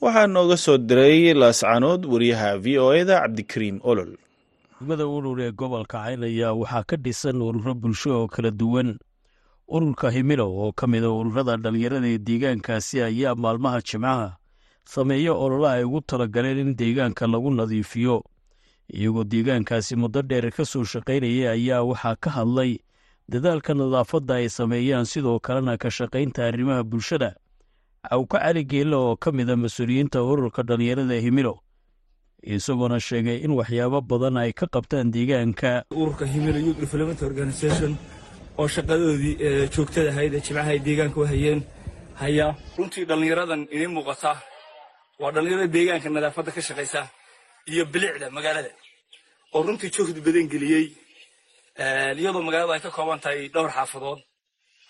waxaa 0.02 0.28
nooga 0.28 0.58
soo 0.58 0.78
diray 0.78 1.34
laascanood 1.34 2.06
wariyaha 2.06 2.58
v 2.64 2.80
o 2.80 2.94
eda 2.96 3.22
cabdikariim 3.24 3.80
olol. 3.84 4.16
Degmada 4.80 5.08
urur 5.08 5.40
ee 5.42 5.52
gobolka 5.52 6.04
cayn 6.04 6.24
ayaa 6.24 6.54
waxaa 6.54 6.84
ka 6.84 6.96
dhisan 6.98 7.40
ururo 7.42 7.74
bulsho 7.74 8.12
oo 8.24 8.28
kala 8.28 8.52
duwan. 8.52 9.00
Ururka 9.68 10.12
himilo 10.12 10.48
oo 10.52 10.72
ka 10.76 10.88
mida 10.88 11.08
ururada 11.10 11.56
dhallinyarada 11.58 12.08
ee 12.08 12.18
deegaankaasi 12.20 13.02
ayaa 13.02 13.36
maalmaha 13.36 13.80
jimcaha 13.82 14.36
sameeya 14.84 15.32
ololo 15.34 15.68
ay 15.68 15.84
ugu 15.88 16.02
talagaleen 16.04 16.60
in 16.60 16.76
deegaanka 16.76 17.28
lagu 17.28 17.48
nadiifiyo 17.52 18.24
iyagoo 18.90 19.24
deegaankaasi 19.24 19.96
muddo 19.96 20.22
dheer 20.22 20.52
ka 20.52 20.66
soo 20.66 20.84
shaqaynaya 20.84 21.52
ayaa 21.56 21.84
waxaa 21.84 22.16
ka 22.16 22.30
hadlay 22.38 22.80
dadaalka 23.30 23.74
nadaafadda 23.74 24.34
ay 24.36 24.50
sameeyaan 24.50 25.06
sidoo 25.06 25.40
kalena 25.40 25.78
ka 25.78 25.90
shaqaynta 25.90 26.48
arrimaha 26.48 26.84
bulshada. 26.84 27.36
Cawka 28.10 28.38
cali 28.40 28.64
geelle 28.66 28.96
oo 28.96 29.16
ka 29.16 29.32
mida 29.32 29.56
mas'uuliyiinta 29.56 30.20
ururka 30.24 30.64
dhallinyarada 30.64 31.16
himilo 31.24 31.60
isagoona 32.44 33.00
sheegay 33.00 33.38
in 33.46 33.52
waxyaabo 33.56 34.02
badan 34.02 34.38
ay 34.38 34.52
ka 34.54 34.68
qabtaan 34.68 35.12
deegaanka. 35.16 35.84
Ururka 35.96 36.26
himilo 36.28 36.60
youth 36.60 36.80
development 36.84 37.22
organization 37.24 37.96
oo 38.60 38.68
shaqadoodii 38.68 39.70
joogtada 39.74 40.10
ahayd 40.12 40.34
ee 40.36 40.42
jimcaha 40.46 40.70
ay 40.76 40.80
deegaanka 40.80 41.18
u 41.22 41.26
hayeen 41.26 41.64
haya 42.20 42.56
runtii 42.78 43.06
dhallinyaradan 43.08 43.62
idiin 43.72 43.92
muuqata. 43.96 44.36
Waa 45.20 45.32
dhallinyarada 45.32 45.72
deegaanka 45.76 46.10
nadaafadda 46.10 46.52
ka 46.52 46.62
shaqaysa 46.62 47.02
iyo 47.72 47.84
bilicda 47.94 48.28
magaalada. 48.38 48.72
Oo 49.54 49.62
runtii 49.68 49.92
juhdi 49.96 50.22
badan 50.28 50.48
geliyey 50.54 50.86
iyadoo 52.20 52.44
magaalada 52.48 52.74
ay 52.76 52.82
ka 52.86 52.90
kooban 52.98 53.20
tahay 53.24 53.42
dhowr 53.54 53.72
xaafadood. 53.78 54.20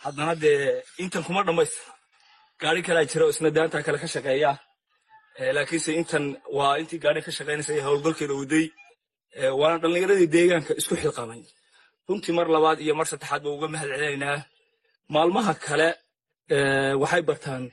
Haddana 0.04 0.34
dee 0.44 0.60
intan 1.04 1.24
kuma 1.28 1.42
dhammaystira 1.48 1.94
gaari 2.62 2.82
kalaa 2.88 3.06
jira 3.12 3.24
oo 3.26 3.32
isna 3.34 3.50
kale 3.88 3.98
ka 4.04 4.08
shaqeeya. 4.16 4.52
Laakiinse 5.56 5.92
intan 6.00 6.26
waa 6.58 6.74
intii 6.82 7.00
gaari 7.04 7.22
ka 7.26 7.32
shaqaynaysa 7.38 7.72
ee 7.78 7.84
howlgalkeeda 7.88 8.34
waday 8.42 8.66
waana 9.60 9.78
dhallinyaradii 9.84 10.30
deegaanka 10.36 10.72
isku 10.82 10.96
xilqamay 11.02 11.42
runtii 12.08 12.34
mar 12.38 12.48
labaad 12.56 12.78
iyo 12.86 12.94
mar 13.00 13.08
saddexaad 13.12 13.42
ba 13.46 13.50
uga 13.56 13.68
mahad 13.74 13.90
maalmaha 15.14 15.54
kale 15.68 15.90
waxay 17.02 17.24
bartaan 17.30 17.64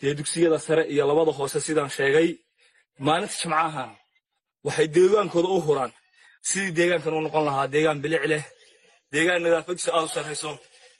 dee 0.00 0.14
dugsiyada 0.18 0.58
sare 0.66 0.82
iyo 0.92 1.02
labada 1.10 1.32
hoose 1.38 1.58
sidaan 1.66 1.90
sheegay. 1.96 2.28
Maalinta 3.06 3.36
jimcaha 3.42 3.84
waxay 4.66 4.88
deegaankooda 4.96 5.48
u 5.56 5.60
huraan. 5.66 5.92
Sidii 6.48 6.72
deegaankan 6.78 7.14
u 7.18 7.20
noqon 7.26 7.44
lahaa 7.48 7.66
deegaan 7.74 7.98
bilic 8.04 8.24
leh 8.32 8.44
deegaan 9.12 9.40
nadaafadiisa 9.44 9.90
aad 9.96 10.04
u 10.08 10.14
sarrayso 10.14 10.50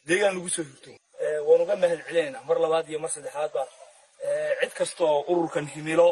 deegaan 0.08 0.34
lagu 0.36 0.48
soo 0.54 0.64
hurto 0.70 0.90
waan 1.46 1.60
uga 1.64 1.74
mahad 1.82 2.00
celinaynaa. 2.06 2.42
Mar 2.48 2.58
labaad 2.64 2.86
iyo 2.90 2.98
mar 3.04 3.10
saddexaadba 3.14 3.62
cid 4.60 4.72
kastoo 4.78 5.14
ururkan 5.30 5.66
himilo 5.74 6.08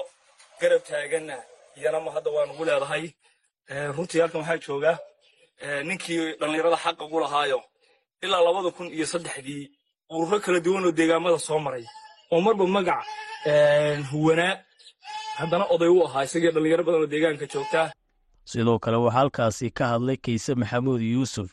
garab 0.60 0.82
taaganna 0.88 1.36
iyanama 1.78 2.10
hadda 2.16 2.28
waan 2.36 2.50
ugu 2.52 2.64
leedahay. 2.68 3.04
Runtii 3.96 4.20
halkan 4.22 4.40
waxaa 4.42 4.58
jooga 4.66 4.92
ninkii 5.88 6.20
dhallinyarada 6.40 6.78
xaqa 6.84 7.02
ugu 7.08 7.18
lahaayo. 7.24 7.58
Ilaa 8.24 8.42
labada 8.46 8.70
kun 8.76 8.88
iyo 8.96 9.06
saddexdii 9.12 9.64
ururo 10.14 10.36
kala 10.44 10.58
duwan 10.64 10.84
oo 10.88 10.92
deegaamada 10.98 11.38
soo 11.46 11.58
maray. 11.66 11.84
Oo 12.32 12.40
marba 12.46 12.64
magac 12.76 13.04
huwanaa 14.10 14.54
haddana 15.40 15.64
oday 15.74 15.88
u 15.88 16.04
ahaa 16.06 16.24
isagii 16.28 16.50
dhallinyaro 16.54 16.84
badan 16.86 17.00
oo 17.04 17.06
deegaanka 17.14 17.46
joogta. 17.52 17.82
Sidoo 18.50 18.78
kale 18.78 18.96
waxaa 18.96 19.18
halkaasi 19.18 19.70
ka 19.70 19.84
hadlay 19.92 20.16
kayse 20.16 20.54
maxamuud 20.54 21.02
yuusuf 21.02 21.50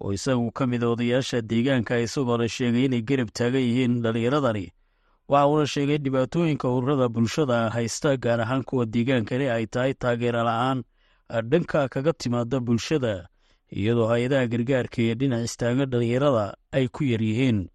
oo 0.00 0.12
isagu 0.12 0.50
ka 0.52 0.66
mid 0.66 0.82
odayaasha 0.84 1.40
deegaanka 1.50 1.98
isagoona 2.06 2.48
sheegay 2.48 2.84
inay 2.88 3.02
garab 3.02 3.28
taagan 3.38 3.62
yihiin 3.68 4.02
dhallinyaradani. 4.02 4.66
Waxa 5.28 5.46
uuna 5.48 5.66
sheegay 5.74 5.98
dhibaatooyinka 6.04 6.68
ururada 6.76 7.08
bulshada 7.08 7.70
haysta 7.70 8.16
gaar 8.16 8.40
ahaan 8.40 8.62
kuwa 8.68 8.86
deegaankani 8.86 9.46
ay 9.56 9.66
tahay 9.66 9.94
taageero 9.94 10.42
la'aan 10.48 10.82
dhanka 11.50 11.88
kaga 11.88 12.12
timaada 12.12 12.60
bulshada 12.60 13.28
iyadoo 13.72 14.08
hay'adaha 14.12 14.46
gargaarka 14.52 14.98
iyo 15.02 15.14
dhinac 15.20 15.44
istaaga 15.48 15.84
dhallinyarada 15.86 16.44
ay 16.76 16.88
ku 16.88 17.04
yaryihiin 17.04 17.68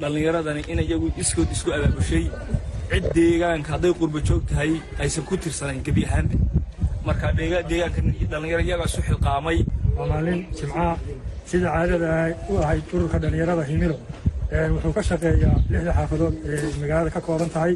dhallinyaradani 0.00 0.62
in 0.72 0.78
iyagu 0.84 1.12
iskood 1.22 1.50
isku 1.52 1.72
abaabushay 1.76 2.24
cid 2.90 3.04
deegaanka 3.16 3.70
hadday 3.74 3.92
qurba 4.00 4.20
joog 4.28 4.42
tahay 4.50 4.70
aysan 5.02 5.24
ku 5.28 5.34
tirsanayn 5.44 5.80
gebi 5.86 6.02
ahaanba 6.08 6.36
marka 7.06 7.26
deegaanka 7.38 8.00
dhallinyaro 8.32 8.62
iyagaa 8.68 8.88
isu 8.90 9.00
xilqaamay 9.08 9.58
waa 9.98 10.06
maalin 10.12 10.40
jimcaha 10.58 10.88
sida 11.50 11.68
caadada 11.74 12.10
u 12.50 12.54
ahayd 12.64 12.84
ururka 12.96 13.16
dhallinyarada 13.22 13.64
himilo 13.70 13.96
wuxuu 14.74 14.92
ka 14.98 15.02
shaqeeyaa 15.10 15.56
lixda 15.72 15.92
xaafadood 15.98 16.34
ee 16.52 16.70
magaalada 16.82 17.10
ka 17.16 17.20
kooban 17.26 17.50
tahay. 17.56 17.72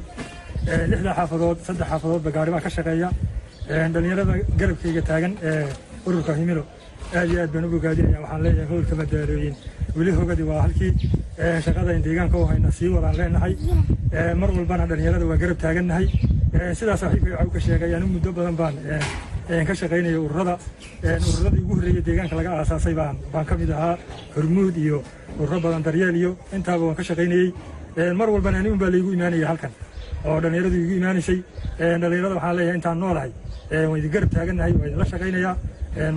Lixda 0.90 1.11
xaafadood 1.19 1.57
saddex 1.66 1.87
xaafadoodba 1.92 2.31
gaari 2.37 2.51
baa 2.55 2.62
ka 2.66 2.71
shaqeeya. 2.77 3.09
Dhallinyarada 3.95 4.33
garabkayga 4.61 5.03
taagan 5.11 5.33
ee 5.51 5.64
ururka 6.09 6.33
himilo 6.40 6.62
aad 7.14 7.29
iyo 7.31 7.40
aad 7.42 7.51
baan 7.55 7.64
u 7.64 7.71
bogaadinaya 7.75 8.21
waxaan 8.25 8.42
leeyahay 8.45 8.66
howlka 8.71 8.95
madaalooyin 9.01 9.55
weli 9.97 10.11
hogadi 10.19 10.42
waa 10.51 10.61
halkii 10.64 10.92
shaqadayn 11.64 12.03
deegaanka 12.07 12.37
u 12.38 12.45
hayna 12.51 12.71
sii 12.79 12.88
wadaan 12.95 13.16
leenahay. 13.21 13.53
Mar 14.40 14.51
walbana 14.57 14.85
dhallinyarada 14.90 15.27
waa 15.31 15.37
garab 15.42 15.59
taagannahay 15.64 16.07
sidaas 16.79 17.01
saaxiibkay 17.03 17.33
waxa 17.33 17.47
u 17.49 17.51
ka 17.55 17.61
sheegay 17.66 17.95
anu 17.97 18.07
muddo 18.14 18.31
badan 18.38 18.57
baan 18.61 18.75
ka 19.69 19.75
shaqaynaya 19.81 20.19
ururada. 20.27 20.55
Ururadii 21.31 21.62
ugu 21.64 21.75
horreeyey 21.79 22.03
deegaanka 22.09 22.35
laga 22.38 22.51
aasaasay 22.61 22.95
baan 23.01 23.16
baan 23.33 23.45
ka 23.49 23.55
mid 23.61 23.71
ahaa 23.79 23.97
hormuud 24.37 24.77
iyo 24.85 24.99
ururo 25.40 25.59
badan 25.66 25.83
daryeel 25.87 26.16
iyo 26.23 26.31
intaaba 26.57 26.83
waan 26.88 26.97
ka 27.01 27.05
shaqaynayey 27.11 27.49
mar 28.21 28.29
walbana 28.35 28.57
anigun 28.61 28.79
baa 28.83 28.90
laygu 28.95 29.11
imaanaya 29.16 29.47
halkan 29.51 29.73
oo 30.29 30.37
dhallinyaradu 30.42 30.77
igu 30.85 30.95
imaanaysay 31.01 31.38
dhallinyarada 32.01 32.35
waxaan 32.38 32.57
leeyahay 32.59 32.77
intaan 32.81 32.99
noolahay. 33.05 33.33
Waan 33.88 33.99
idin 34.01 34.11
garab 34.14 34.31
taagannahay 34.37 34.73
waa 34.79 34.87
idinla 34.88 35.07
shaqaynayaa 35.12 35.55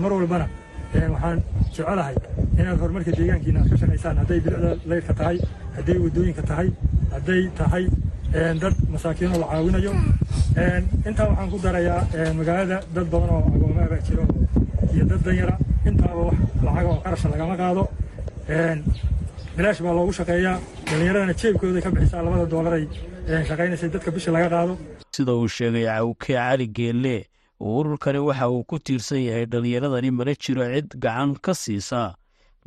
mar 0.03 0.11
walbana 0.17 0.45
waxaan 0.93 1.39
jecelahay 1.71 2.15
inaad 2.59 2.79
horumarka 2.81 3.11
deegaankiina 3.17 3.59
aad 3.61 3.69
ka 3.71 3.77
shaqaysaan 3.81 4.17
hadday 4.21 4.39
bilicda 4.45 4.71
leyrka 4.91 5.13
tahay 5.19 5.37
hadday 5.77 5.97
waddooyinka 6.03 6.43
tahay 6.51 6.69
hadday 7.13 7.41
tahay 7.59 7.83
dad 8.61 8.75
masaakiinoo 8.93 9.39
la 9.41 9.47
caawinayo. 9.51 9.91
Intaa 11.09 11.27
waxaan 11.29 11.49
ku 11.51 11.57
darayaa 11.65 12.01
magaalada 12.39 12.77
dad 12.95 13.07
badan 13.13 13.29
oo 13.35 13.41
agoomaa 13.55 13.87
baa 13.91 14.01
jiro 14.07 14.23
iyo 14.93 15.03
dad 15.11 15.21
danyara. 15.25 15.55
Intaaba 15.89 16.21
wax 16.29 16.37
lacaga 16.65 16.89
oo 16.93 16.99
qarasha 17.05 17.27
lagama 17.33 17.55
qaado. 17.61 17.83
Bilaash 19.57 19.81
baa 19.85 19.93
loogu 19.97 20.13
shaqeeyaa. 20.19 20.57
Dhallinyaradana 20.89 21.33
jeebkooday 21.41 21.81
ka 21.85 21.89
bixisaa 21.95 22.21
labada 22.25 22.45
doolaray 22.53 22.85
shaqaynaysay 23.49 23.89
dadka 23.95 24.11
bisha 24.15 24.31
laga 24.35 24.49
qaado. 24.55 24.73
Sida 25.15 25.33
uu 25.33 25.47
sheegay 25.47 25.85
cawke 25.85 26.33
cali 26.33 26.67
geelle 26.77 27.15
ururkani 27.59 28.19
waxa 28.19 28.47
uu 28.49 28.63
ku 28.63 28.79
tiirsan 28.79 29.19
yahay 29.27 29.45
dhallinyaradani 29.45 30.11
mana 30.11 30.33
jiro 30.35 30.63
cid 30.73 30.89
gacan 31.03 31.35
ka 31.35 31.53
siisa. 31.53 32.15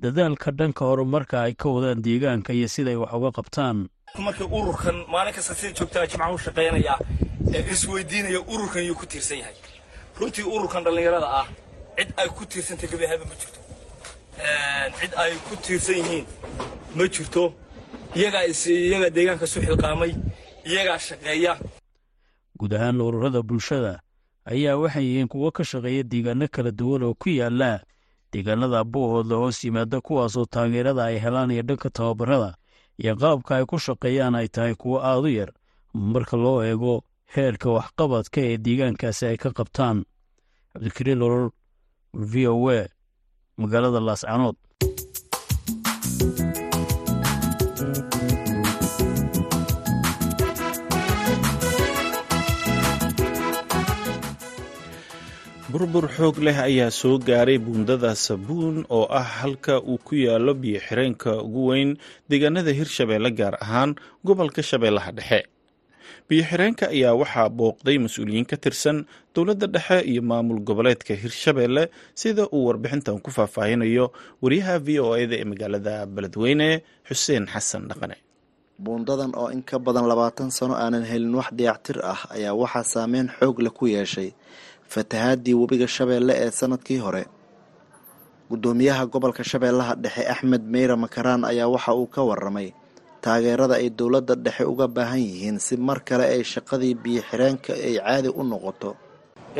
Dadaalka 0.02 0.50
dhanka 0.52 0.84
horumarka 0.84 1.42
ay 1.42 1.54
ka 1.54 1.68
wadaan 1.68 2.02
deegaanka 2.04 2.52
iyo 2.52 2.68
siday 2.68 2.96
wax 2.96 3.12
uga 3.12 3.30
qabtaan. 3.32 3.88
Markii 4.18 4.44
ururkan 4.58 4.96
maalin 5.08 5.32
kasta 5.32 5.54
sida 5.54 5.72
joogtaa 5.78 6.06
jimcaha 6.06 6.32
u 6.34 6.38
shaqaynaya 6.38 6.94
ee 7.54 7.64
isweydiinaya 7.72 8.40
ururkan 8.52 8.84
yuu 8.84 8.94
ku 8.94 9.06
tiirsan 9.06 9.38
yahay. 9.38 9.56
Runtii 10.20 10.44
ururkan 10.44 10.84
dhallinyarada 10.84 11.28
ah 11.40 11.46
cid 11.96 12.12
ay 12.20 12.28
ku 12.28 12.44
tiirsantay 12.44 12.88
gebi 12.92 13.04
ahaanba 13.06 13.24
ma 13.30 13.34
jirto. 13.40 13.60
Cid 15.00 15.12
ay 15.16 15.32
ku 15.48 15.56
tiirsan 15.64 15.96
yihiin 16.00 16.26
ma 16.96 17.04
jirto. 17.08 17.44
Iyagaa 18.16 18.44
iyagaa 18.44 19.10
deegaanka 19.16 19.44
isu 19.48 19.60
xilqaamay 19.64 20.12
iyagaa 20.68 20.98
shaqeeya. 21.08 21.56
Guud 22.58 22.72
ahaan 22.76 23.00
ururada 23.00 23.40
bulshada 23.42 24.00
ayaa 24.44 24.76
waxay 24.76 25.04
yihiin 25.06 25.28
kuwo 25.28 25.50
ka 25.50 25.64
shaqeeya 25.64 26.02
deegaano 26.02 26.46
kala 26.48 26.70
duwan 26.70 27.02
oo 27.02 27.14
ku 27.14 27.28
yaalla 27.28 27.80
deegaanada 28.32 28.84
buuhoodla 28.84 29.36
hoos 29.36 29.64
yimaada 29.64 30.00
kuwaasoo 30.00 30.44
taageerada 30.46 31.04
ay 31.04 31.18
helaan 31.18 31.50
iyo 31.50 31.62
dhanka 31.62 31.90
tababarada 31.90 32.54
iyo 32.98 33.16
qaabka 33.16 33.56
ay 33.56 33.64
ku 33.64 33.78
shaqeeyaan 33.78 34.34
ay 34.34 34.48
tahay 34.48 34.74
kuwo 34.74 34.98
aad 35.04 35.24
u 35.24 35.28
yar 35.28 35.50
marka 35.94 36.36
loo 36.36 36.64
eego 36.64 37.04
heerka 37.34 37.70
waxqabadka 37.70 38.40
ee 38.40 38.56
deegaankaasi 38.58 39.26
ay 39.26 39.36
ka 39.36 39.50
qabtaan. 39.52 40.04
Cabdikariin 40.72 41.18
nolol 41.18 41.50
v 42.12 42.46
o 42.48 42.68
a 42.70 42.88
magaalada 43.56 44.00
laascanood 44.00 44.56
burbur 55.70 56.06
xoog 56.16 56.36
leh 56.46 56.58
ayaa 56.68 56.90
soo 57.00 57.16
gaaray 57.28 57.58
buundada 57.66 58.10
sabuun 58.26 58.76
oo 58.96 59.06
ah 59.20 59.28
halka 59.40 59.74
uu 59.80 59.98
ku 60.06 60.14
yaalo 60.26 60.52
biyo 60.62 60.80
xireenka 60.86 61.30
ugu 61.46 61.62
weyn 61.70 61.90
deegaanada 62.30 62.72
hirshabeelle 62.78 63.30
gaar 63.40 63.54
ahaan 63.64 63.90
gobolka 64.26 64.62
shabeellaha 64.70 65.10
dhexe. 65.18 65.40
Biyo 66.28 66.42
xireenka 66.50 66.84
ayaa 66.94 67.14
waxaa 67.22 67.48
booqday 67.58 67.96
mas'uuliyiin 68.04 68.46
ka 68.50 68.56
tirsan 68.64 68.98
dowladda 69.34 69.66
dhexe 69.74 69.98
iyo 70.10 70.22
maamul 70.30 70.60
goboleedka 70.68 71.12
hirshabeelle 71.22 71.84
sida 72.20 72.44
uu 72.54 72.64
warbixintan 72.68 73.20
ku 73.24 73.30
faahfaahinayo. 73.36 74.06
Wariyaha 74.42 74.74
v 74.86 74.88
o 75.06 75.16
eda 75.22 75.36
ee 75.40 75.44
magaalada 75.52 75.94
beledweyne 76.14 76.68
xuseen 77.08 77.44
xasan 77.52 77.84
dhaqane. 77.90 78.16
Buundadan 78.82 79.30
oo 79.38 79.48
in 79.54 79.62
ka 79.62 79.78
badan 79.78 80.06
labaatan 80.10 80.50
sano 80.50 80.74
aanan 80.74 81.04
helin 81.10 81.34
wax 81.38 81.48
dayactir 81.58 81.96
ah 82.02 82.20
ayaa 82.34 82.54
waxaa 82.62 82.84
saameyn 82.94 83.28
xoog 83.38 83.56
leh 83.64 83.70
ku 83.78 83.86
yeeshay 83.86 84.30
fatahaadii 84.92 85.54
webiga 85.60 85.86
shabeelle 85.96 86.34
ee 86.44 86.50
sannadkii 86.60 86.98
hore 87.04 87.22
guddoomiyaha 88.50 89.04
gobolka 89.12 89.42
shabeellaha 89.50 89.94
dhexe 90.02 90.22
axmed 90.34 90.62
meyra 90.74 90.96
makaraan 91.04 91.42
ayaa 91.50 91.68
waxa 91.74 91.92
uu 92.00 92.06
ka 92.14 92.20
waramay 92.30 92.68
taageerada 93.24 93.74
ay 93.82 93.88
dowladda 93.98 94.34
dhexe 94.44 94.64
uga 94.72 94.86
baahan 94.96 95.20
yihiin 95.28 95.58
si 95.66 95.74
mar 95.88 95.98
kale 96.08 96.24
ay 96.34 96.42
shaqadii 96.52 96.94
biyo 97.02 97.22
xireenka 97.30 97.72
ay 97.86 97.94
caadi 98.04 98.28
u 98.28 98.42
noqoto 98.50 98.90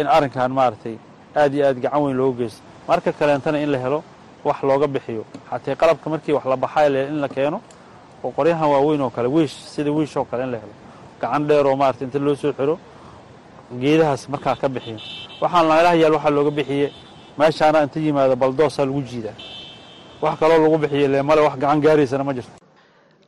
in 0.00 0.06
arrinkan 0.16 0.50
maaragtay 0.58 0.96
aad 1.40 1.52
iyo 1.56 1.64
aad 1.68 1.78
gacan 1.84 2.02
weyn 2.04 2.16
loogu 2.20 2.34
geysto 2.40 2.60
marka 2.88 3.10
kaleentana 3.18 3.58
in 3.64 3.70
la 3.74 3.78
helo 3.84 3.98
wax 4.48 4.58
looga 4.68 4.86
bixiyo 4.94 5.22
xatee 5.50 5.74
qalabka 5.80 6.06
markii 6.12 6.32
wax 6.36 6.44
la 6.52 6.56
baxay 6.64 6.86
in 7.12 7.18
la 7.24 7.28
keeno 7.36 7.58
oo 8.24 8.30
qoryahan 8.36 8.68
waaweyn 8.74 9.00
oo 9.06 9.10
kale 9.16 9.28
wiish 9.36 9.54
sida 9.74 9.90
wiish 9.96 10.16
oo 10.20 10.24
kale 10.30 10.42
in 10.46 10.50
la 10.54 10.58
helo 10.62 10.74
gacan 11.20 11.42
dheer 11.48 11.66
oo 11.70 11.76
maarata 11.80 12.02
inta 12.06 12.18
loo 12.26 12.34
soo 12.42 12.52
xiro 12.58 12.74
geedahaas 13.80 14.22
markaa 14.32 14.56
ka 14.62 14.68
bixiyo 14.74 14.98
waxaan 15.42 15.66
meelaha 15.70 15.94
yaal 16.02 16.14
waxaa 16.16 16.34
looga 16.36 16.50
bixiye 16.58 16.86
meeshaana 17.38 17.78
inta 17.86 17.98
yimaado 18.06 18.34
baldoosaa 18.42 18.86
lagu 18.88 19.00
jiidaa. 19.10 19.36
Wax 20.22 20.34
kaloo 20.40 20.58
lagu 20.64 20.76
bixiye 20.84 21.06
le 21.12 21.18
male 21.28 21.40
wax 21.46 21.54
gacan 21.62 21.80
gaaraysana 21.84 22.24
ma 22.28 22.32
jirto. 22.36 22.52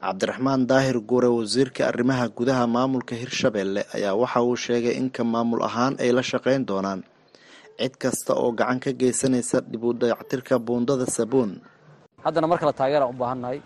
Cabdiraxmaan 0.04 0.60
daahir 0.70 0.96
guure 1.10 1.28
wasiirka 1.38 1.82
arrimaha 1.90 2.24
gudaha 2.38 2.64
maamulka 2.74 3.14
hirshabeelle 3.22 3.80
ayaa 3.96 4.14
waxa 4.22 4.40
uu 4.48 4.56
sheegay 4.64 4.94
in 5.00 5.08
ka 5.16 5.22
maamul 5.32 5.62
ahaan 5.68 5.94
ay 6.02 6.10
la 6.16 6.22
shaqayn 6.30 6.62
doonaan. 6.68 7.00
Cid 7.80 7.94
kasta 8.02 8.32
oo 8.42 8.50
gacan 8.58 8.78
ka 8.84 8.90
geysanaysa 9.00 9.58
dib 9.72 9.82
u 9.84 9.92
dayactirka 10.02 10.54
buundada 10.66 11.06
sabuun. 11.16 11.50
Haddana 12.24 12.46
mar 12.50 12.58
kale 12.60 12.72
taageeraan 12.80 13.10
u 13.14 13.16
baahannahay 13.22 13.58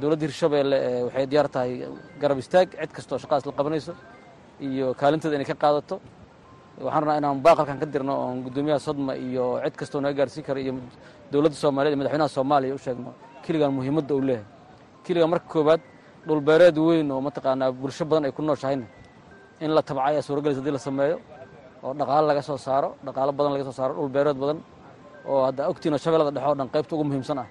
dowladda 0.00 0.24
hirshabeelle 0.26 0.76
waxay 1.06 1.26
diyaar 1.30 1.48
tahay 1.54 1.70
garab 2.22 2.38
istaag. 2.42 2.68
Cid 2.80 2.90
kasta 2.96 3.10
oo 3.14 3.18
shaqadaas 3.22 3.44
la 3.48 3.52
qabanayso 3.58 3.92
iyo 4.66 4.86
kaalinteeda 5.00 5.36
inay 5.38 5.48
ka 5.52 5.54
qaadato 5.64 5.96
waxaan 6.84 7.02
rabnaa 7.02 7.18
inaan 7.20 7.38
baaqalkan 7.46 7.78
ka 7.82 7.86
dirno 7.92 8.12
oon 8.24 8.36
guddoomiyaha 8.44 8.80
sodma 8.88 9.12
iyo 9.26 9.44
cid 9.64 9.74
kastoo 9.80 10.00
naga 10.04 10.14
gaarsiin 10.18 10.44
kara 10.48 10.60
iyo 10.64 10.72
dowladda 11.32 11.56
soomaliya 11.62 11.90
iyo 11.92 11.98
madaxweynaha 12.00 12.28
soomaaliya 12.36 12.74
u 12.74 12.78
sheegno 12.84 13.10
kiligan 13.44 13.72
muhiimadda 13.78 14.12
uu 14.14 14.20
leeyahay. 14.28 14.46
Kiligan 15.04 15.28
marka 15.32 15.46
koowaad 15.54 15.80
dhulbeereed 16.26 16.76
weyn 16.86 17.08
oo 17.14 17.20
mataqaanaa 17.26 17.70
bulsho 17.80 18.04
badan 18.10 18.24
ay 18.28 18.32
ku 18.36 18.42
nooshahayna 18.42 18.86
in 19.64 19.70
la 19.76 19.82
tabca 19.88 20.02
ayaa 20.10 20.22
suuragelaysa 20.26 20.60
haddii 20.60 20.74
la 20.78 20.82
sameeyo 20.88 21.16
oo 21.84 21.92
dhaqaalo 21.98 22.26
laga 22.30 22.42
soo 22.48 22.58
saaro 22.66 22.88
dhaqaalo 23.06 23.32
badan 23.38 23.52
laga 23.54 23.64
soo 23.68 23.76
saaro 23.80 23.92
dhulbeereed 23.98 24.36
badan 24.42 24.58
oo 25.30 25.40
hadda 25.48 25.62
ogtiino 25.70 25.96
shabeellada 26.04 26.30
dhexe 26.36 26.48
oo 26.50 26.54
dhan 26.60 26.68
qaybta 26.74 26.92
ugu 26.96 27.04
muhiimsan 27.08 27.38
ah 27.44 27.48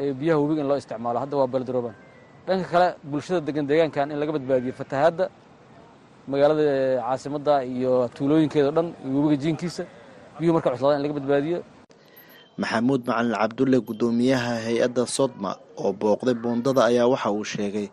ee 0.00 0.12
biyaha 0.20 0.38
webiga 0.42 0.60
in 0.62 0.68
loo 0.70 0.76
isticmaalo. 0.82 1.18
Hadda 1.24 1.34
waa 1.40 1.48
beledrooban 1.54 1.94
dhanka 2.46 2.66
kale 2.72 2.88
bulshada 3.10 3.40
degan 3.48 3.64
deegaankan 3.70 4.06
in 4.12 4.18
laga 4.22 4.32
badbaadiyo 4.36 4.72
fatahaadda 4.80 5.24
magaalada 6.30 6.64
caasimadda 7.06 7.54
iyo 7.74 7.92
tuulooyinkeeda 8.16 8.68
o 8.68 8.72
dhan 8.76 8.88
iyo 9.06 9.16
webiga 9.22 9.36
jiinkiisa 9.42 9.82
biyuhu 10.38 10.54
marka 10.56 10.70
cuslaada 10.74 10.96
in 10.98 11.02
laga 11.04 11.14
badbaadiyo. 11.18 11.58
Maxamuud 12.60 13.02
macalin 13.08 13.34
cabdulle 13.40 13.78
guddoomiyaha 13.88 14.52
hay'adda 14.66 15.02
sodma 15.16 15.50
oo 15.82 15.92
booqday 16.00 16.34
buundada 16.42 16.80
ayaa 16.90 17.06
waxa 17.12 17.30
uu 17.36 17.44
sheegay 17.52 17.86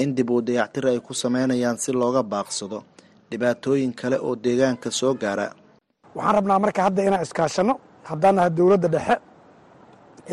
in 0.00 0.08
dib 0.16 0.30
uu 0.30 0.40
dayactir 0.48 0.84
ay 0.90 0.98
ku 1.06 1.12
sameynayaan 1.22 1.76
si 1.82 1.90
looga 2.00 2.22
baaqsado 2.32 2.78
dhibaatooyin 3.30 3.92
kale 4.00 4.16
oo 4.26 4.34
deegaanka 4.44 4.88
soo 5.00 5.14
gaara. 5.22 5.46
Waxaan 6.16 6.34
rabnaa 6.38 6.58
marka 6.64 6.80
hadda 6.86 7.00
inaan 7.08 7.22
iskaashanno 7.26 7.74
haddaan 8.10 8.34
nahay 8.36 8.50
dowladda 8.58 8.88
dhexe 8.94 9.16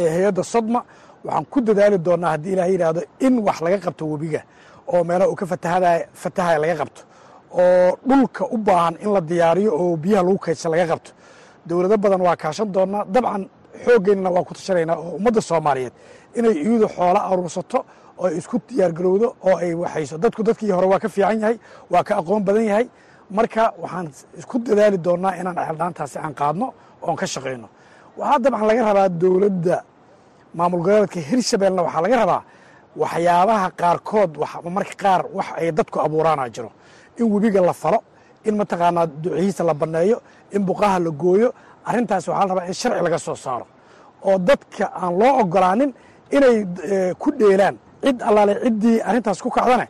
ee 0.02 0.10
hay'adda 0.16 0.44
sodma 0.54 0.80
waxaan 1.26 1.46
ku 1.52 1.58
dadaali 1.68 1.98
doonaa 2.08 2.32
haddii 2.36 2.54
ilaah 2.56 2.70
yidhaahdo 2.74 3.02
in 3.26 3.34
wax 3.48 3.58
laga 3.66 3.78
qabto 3.86 4.04
webiga 4.14 4.42
oo 4.94 5.02
meelaha 5.08 5.28
uu 5.32 5.36
ka 5.42 5.46
fatahaya 5.52 6.08
fatahaya 6.24 6.58
laga 6.64 6.76
qabto 6.82 7.02
oo 7.64 7.90
dhulka 8.10 8.44
u 8.56 8.58
baahan 8.68 8.96
in 9.04 9.10
la 9.16 9.22
diyaariyo 9.30 9.72
oo 9.82 9.96
biyaha 10.04 10.24
lagu 10.28 10.38
kaydsa 10.46 10.68
laga 10.74 10.86
qabto. 10.92 11.12
Dowlado 11.68 11.98
badan 12.04 12.22
waa 12.28 12.36
kaashan 12.44 12.68
doonaa 12.76 13.04
dabcan 13.14 13.44
xoogeynana 13.86 14.30
waa 14.36 14.44
ku 14.48 14.54
tashanaynaa 14.58 14.98
oo 15.04 15.12
ummadda 15.18 15.42
soomaaliyeed 15.50 15.94
inay 16.38 16.54
iyadu 16.66 16.88
xoola 16.96 17.20
aruursato 17.32 17.80
oo 18.22 18.28
isku 18.40 18.56
diyaargarowdo 18.70 19.28
oo 19.48 19.56
ay 19.64 19.72
waxayso. 19.84 20.16
Dadku 20.24 20.42
dadkii 20.48 20.72
hore 20.78 20.88
waa 20.92 21.00
ka 21.04 21.10
fiican 21.16 21.40
yahay 21.42 21.58
waa 21.92 22.04
ka 22.08 22.14
aqoon 22.20 22.44
badan 22.48 22.66
yahay. 22.72 22.86
Marka 23.38 23.64
waxaan 23.84 24.08
isku 24.40 24.56
dadaali 24.68 24.98
doonaa 25.06 25.34
inaan 25.40 25.56
ceeldhaantaasi 25.66 26.18
aan 26.26 26.34
qaadno 26.40 26.68
oon 27.06 27.16
ka 27.20 27.26
shaqayno 27.34 27.68
waxaa 28.20 28.40
dabcan 28.44 28.68
laga 28.70 28.82
rabaa 28.90 29.10
dowladda 29.22 29.78
maamul 30.58 30.82
goboleedka 30.86 31.20
hirshabeelna 31.30 31.82
waxaa 31.88 32.02
laga 32.06 32.16
rabaa 32.24 32.42
waxyaabaha 33.02 33.68
qaarkood 33.82 34.32
marka 34.78 34.96
qaar 35.04 35.22
wax 35.38 35.46
ay 35.60 35.68
dadku 35.78 35.98
abuuraana 36.06 36.46
jiro 36.56 36.70
in 37.20 37.26
webiga 37.34 37.62
la 37.62 37.74
falo 37.74 38.00
in 38.48 38.56
mataqaanaa 38.62 39.06
ducihiisa 39.24 39.64
la 39.64 39.74
banneeyo 39.74 40.18
in 40.56 40.62
buqaha 40.66 41.00
la 41.06 41.10
gooyo 41.12 41.50
arrintaas 41.86 42.28
waxaa 42.28 42.46
la 42.48 42.54
rabaa 42.54 42.68
in 42.68 42.74
sharci 42.74 43.04
laga 43.04 43.20
soo 43.20 43.36
saaro 43.36 43.66
oo 44.28 44.38
dadka 44.50 44.86
aan 45.02 45.14
loo 45.20 45.34
ogolaanin 45.42 45.92
inay 46.36 46.58
ku 47.22 47.32
dheelaan 47.40 47.76
cid 48.04 48.22
allaale 48.22 48.54
ciddii 48.64 48.98
arrintaas 49.10 49.40
ku 49.42 49.50
kacdane 49.50 49.88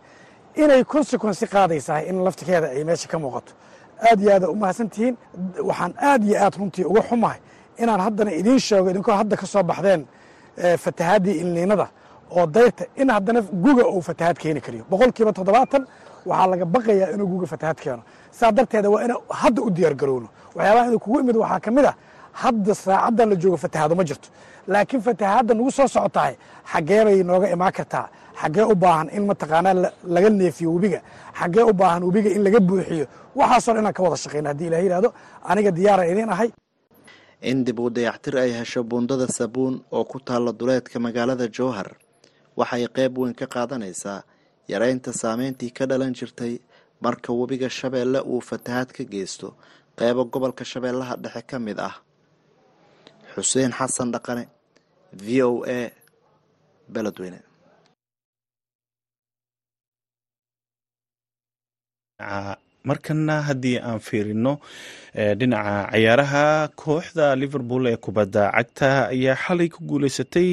inay 0.64 0.84
consequensi 0.84 1.46
qaadaysaa 1.54 2.00
in 2.10 2.16
laftikeeda 2.26 2.68
ay 2.76 2.84
meesha 2.84 3.08
ka 3.08 3.18
muuqato. 3.20 3.52
Aad 4.08 4.20
iyo 4.22 4.32
aada 4.34 4.48
u 4.50 4.56
mahadsan 4.56 4.90
tihiin 4.90 5.16
waxaan 5.70 5.94
aad 6.10 6.24
iyo 6.24 6.36
aad 6.44 6.54
runtii 6.60 6.86
uga 6.92 7.02
xumahay 7.10 7.40
inaan 7.82 8.00
haddana 8.08 8.32
idiin 8.40 8.60
sheego 8.60 8.90
idinkoo 8.90 9.16
hadda 9.22 9.36
ka 9.38 9.46
soo 9.46 9.64
baxdeen 9.64 10.02
fatahaadii 10.84 11.36
ilniinada 11.42 11.88
oo 12.32 12.46
dayrta 12.48 12.84
in 12.96 13.10
haddana 13.10 13.42
guga 13.42 13.84
uu 13.88 14.02
fatahaad 14.02 14.38
keeni 14.38 14.62
kariyo. 14.62 14.84
Boqol 14.90 15.12
kiiba 15.12 15.32
toddobaatan 15.34 15.84
waxaa 16.30 16.48
laga 16.52 16.66
baqayaa 16.74 17.10
inuu 17.16 17.28
guga 17.34 17.48
fatahaad 17.54 17.80
keeno. 17.84 18.04
Saa 18.38 18.52
darteeda 18.58 18.90
waa 18.94 19.04
ina 19.06 19.16
hadda 19.42 19.62
u 19.62 19.70
diyaar 19.76 19.96
garowno 20.02 20.28
waxyaabaha 20.56 20.86
inuu 20.90 21.00
kugu 21.06 21.18
imid 21.24 21.36
waxaa 21.44 21.60
ka 21.66 21.70
mid 21.72 21.86
ah 21.92 21.96
hadda 22.44 22.74
saacaddan 22.86 23.30
la 23.32 23.36
joogo 23.42 23.58
fatahaado 23.64 23.94
ma 24.00 24.04
jirto. 24.10 24.28
Laakiin 24.68 25.02
fatahaadda 25.08 25.54
nagu 25.58 25.72
soo 25.78 25.88
socotahay 25.96 26.34
xaggee 26.72 27.02
bay 27.06 27.18
nooga 27.30 27.48
imaan 27.56 27.72
kartaa. 27.78 28.06
Xaggee 28.42 28.66
u 28.74 28.76
baahan 28.84 29.08
in 29.18 29.24
mataqaanaa 29.30 29.74
laga 30.16 30.30
neefiyo 30.40 30.70
webiga. 30.76 31.00
Xaggee 31.40 31.64
u 31.72 31.74
baahan 31.82 32.02
webiga 32.08 32.30
in 32.36 32.42
laga 32.46 32.60
buuxiyo. 32.70 33.06
Waxaasoo 33.40 33.78
inaan 33.80 33.94
ka 33.98 34.02
wada 34.06 34.18
shaqayna 34.24 34.48
haddii 34.52 34.68
ilah 34.70 34.82
yidhahdo 34.86 35.10
aniga 35.50 35.72
diyaaran 35.78 36.08
idiin 36.12 36.30
ahay. 36.36 36.50
In 37.50 37.64
dib 37.66 37.80
u 37.80 37.90
dayactir 37.90 38.36
ay 38.44 38.52
hesho 38.60 38.84
buundada 38.84 39.28
sabuun 39.38 39.76
oo 39.92 40.04
ku 40.12 40.18
taalla 40.28 40.52
duleedka 40.60 41.00
magaalada 41.06 41.46
jowhar 41.58 41.88
waxay 42.60 42.88
qayb 42.98 43.14
weyn 43.22 43.34
ka 43.40 43.46
qaadanaysaa 43.56 44.20
yareynta 44.72 45.12
saameyntii 45.22 45.72
ka 45.78 45.84
dhalan 45.90 46.14
jirtay 46.20 46.54
marka 47.06 47.30
webiga 47.40 47.70
shabeelle 47.80 48.20
uu 48.34 48.42
fatahaad 48.50 48.90
ka 48.98 49.04
geysto 49.14 49.48
qeybo 50.00 50.22
gobolka 50.34 50.64
shabeellaha 50.72 51.16
dhexe 51.24 51.42
ka 51.50 51.58
mid 51.68 51.80
ah. 51.90 51.96
Xuseen 53.34 53.72
xasan 53.80 54.10
dhaqane 54.14 54.44
v 55.26 55.28
o 55.50 55.52
a 55.78 55.80
beledweyne. 56.94 57.40
Markana 62.90 63.36
haddii 63.48 63.78
aan 63.90 64.00
fiirino 64.08 64.54
dhinaca 65.40 65.90
cayaaraha 65.92 66.44
kooxda 66.82 67.26
liverpool 67.42 67.86
ee 67.92 67.98
kubadda 68.06 68.44
cagta 68.56 68.90
ayaa 69.14 69.36
xalay 69.46 69.70
ku 69.74 69.80
guuleysatay 69.90 70.50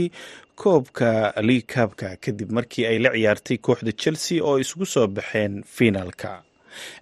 koobka 0.60 1.32
league 1.48 1.66
kabka 1.74 2.16
kadib 2.24 2.50
markii 2.56 2.86
ay 2.90 2.98
la 3.04 3.10
ciyaartay 3.16 3.58
kooxda 3.66 3.92
chelsea 4.02 4.42
oo 4.44 4.58
isugu 4.64 4.86
soo 4.86 5.06
baxeen 5.06 5.62
fiinaalka 5.76 6.30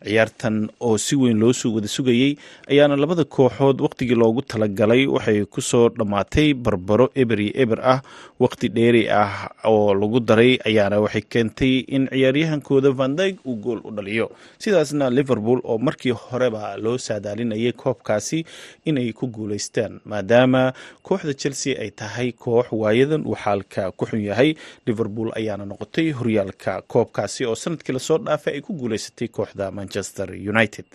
ciyaartan 0.05 0.57
oo 0.81 0.97
si 0.99 1.17
weyn 1.17 1.39
loo 1.43 1.53
soo 1.53 1.75
wada 1.77 1.89
sugayey 1.89 2.37
ayaana 2.71 2.97
labada 2.97 3.25
kooxood 3.25 3.81
wakhtigii 3.85 4.15
loogu 4.23 4.43
talagalay. 4.43 5.07
Waxay 5.07 5.45
ku 5.47 5.61
soo 5.61 5.89
dhammaatay 5.99 6.55
barbaro 6.55 7.07
eber 7.23 7.41
iyo 7.41 7.53
eber 7.63 7.81
ah 7.93 8.01
wakhti 8.41 8.69
dheeri 8.77 9.03
ah 9.23 9.51
oo 9.65 9.95
lagu 10.01 10.21
daray 10.21 10.53
ayaana 10.69 10.97
waxay 11.05 11.23
keentay 11.33 11.75
in 11.97 12.09
ciyaaryahankooda 12.13 12.91
vandyg 13.01 13.35
uu 13.47 13.57
gool 13.65 13.81
u 13.85 13.91
dhaliyo. 13.97 14.27
Sidaasna 14.63 15.11
liverpool 15.11 15.61
oo 15.65 15.79
markii 15.79 16.11
horeba 16.25 16.77
loo 16.85 16.97
saadaalinayay 16.99 17.73
koobkaasi 17.83 18.45
inay 18.89 19.13
ku 19.13 19.27
guuleystaan 19.37 20.01
maadaama 20.11 20.63
kooxda 21.07 21.35
chelsea 21.43 21.75
ay 21.83 21.91
tahay 22.01 22.29
koox 22.45 22.67
waayadan 22.83 23.23
uu 23.27 23.37
xaalka 23.45 23.91
ku 23.99 24.05
xun 24.11 24.23
yahay. 24.31 24.51
Liverpool 24.87 25.29
ayaana 25.39 25.65
noqotay 25.71 26.07
horyaalka 26.19 26.73
koobkaasi 26.93 27.45
oo 27.49 27.55
sannadkii 27.63 27.93
la 27.97 27.99
soo 28.09 28.19
dhaafay 28.27 28.55
ay 28.57 28.63
ku 28.67 28.73
guuleysatay 28.81 29.29
kooxda 29.37 29.60
manchester 29.79 30.29
united. 30.53 30.87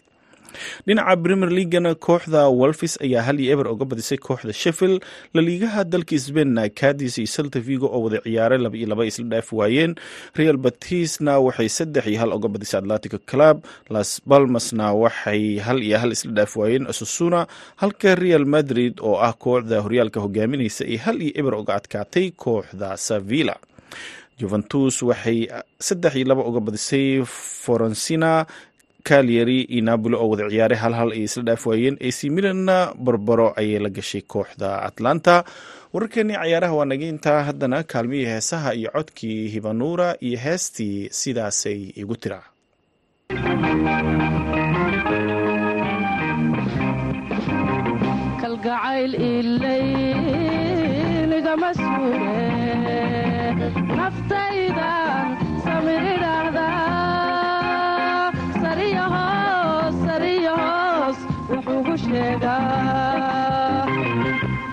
Dhinaca 0.87 1.15
premier 1.23 1.49
leagana 1.55 1.91
kooxda 2.05 2.41
wolfis 2.59 2.93
ayaa 3.05 3.23
hal 3.27 3.37
iyo 3.43 3.51
eber 3.55 3.67
oga 3.73 3.85
badisay 3.91 4.15
kooxda 4.27 4.53
sheffield. 4.61 4.99
Laliigaha 5.35 5.81
dalka 5.93 6.15
sbainna 6.25 6.63
cadis 6.79 7.17
iyo 7.19 7.27
salta 7.35 7.59
vigo 7.67 7.87
oo 7.95 7.99
wada 8.07 8.19
ciyaaray 8.25 8.59
laba 8.63 8.77
iyo 8.79 8.87
laba 8.91 9.03
isla 9.09 9.25
dhaaf 9.31 9.49
waayeen. 9.59 9.91
Real 10.39 10.55
batisna 10.65 11.33
waxay 11.45 11.67
saddex 11.77 12.05
iyo 12.11 12.19
hal 12.23 12.31
oga 12.37 12.47
badisay 12.53 12.79
atlantico 12.81 13.19
club. 13.31 13.57
Las 13.95 14.09
balmasna 14.29 14.87
waxay 15.03 15.43
hal 15.65 15.79
iyo 15.87 15.97
hal 16.01 16.11
isla 16.15 16.31
dhaaf 16.37 16.53
waayeen. 16.59 16.87
Asusuna 16.91 17.41
halka 17.81 18.15
real 18.23 18.45
madrid 18.55 18.93
oo 19.07 19.17
ah 19.27 19.33
kooxda 19.43 19.77
horyaalka 19.85 20.19
hogaaminaysa 20.25 20.81
ay 20.91 20.97
hal 21.05 21.17
iyo 21.25 21.33
eber 21.39 21.53
oga 21.61 21.73
adkaatay 21.79 22.27
kooxda 22.43 22.89
sevilla 23.07 23.57
juventus 24.39 24.95
waxay 25.09 25.39
saddex 25.87 26.13
iyo 26.15 26.25
laba 26.29 26.43
uga 26.49 26.59
badisay 26.65 27.23
forencina 27.63 28.31
calyary 29.09 29.59
iyo 29.73 29.83
napoli 29.87 30.15
oo 30.17 30.29
wada 30.31 30.49
ciyaaray 30.53 30.79
hal 30.83 30.93
hal 30.99 31.09
ay 31.15 31.23
isla 31.27 31.43
dhaaf 31.47 31.63
waayeen. 31.69 31.95
Ac 32.07 32.19
milanna 32.35 32.77
barbaro 33.05 33.47
ayay 33.59 33.79
la 33.83 33.89
gashay 33.97 34.21
kooxda 34.33 34.69
atlanta. 34.89 35.35
Wararkeenii 35.93 36.35
cayaaraha 36.41 36.73
waa 36.79 36.89
naga 36.91 37.05
intaa 37.13 37.41
haddana 37.47 37.83
kaalmihii 37.91 38.25
heesaha 38.31 38.73
iyo 38.79 38.89
codkii 38.95 39.47
hibanuura 39.53 40.07
iyo 40.27 40.37
heestii 40.45 41.07
sidaasay 41.19 41.79
igu 42.01 42.15
tiraa 42.21 42.43
naftaydan 51.55 51.75
samiridhaahda 51.75 51.75
sariyahoos 51.75 51.77
sariyahoos 51.77 53.34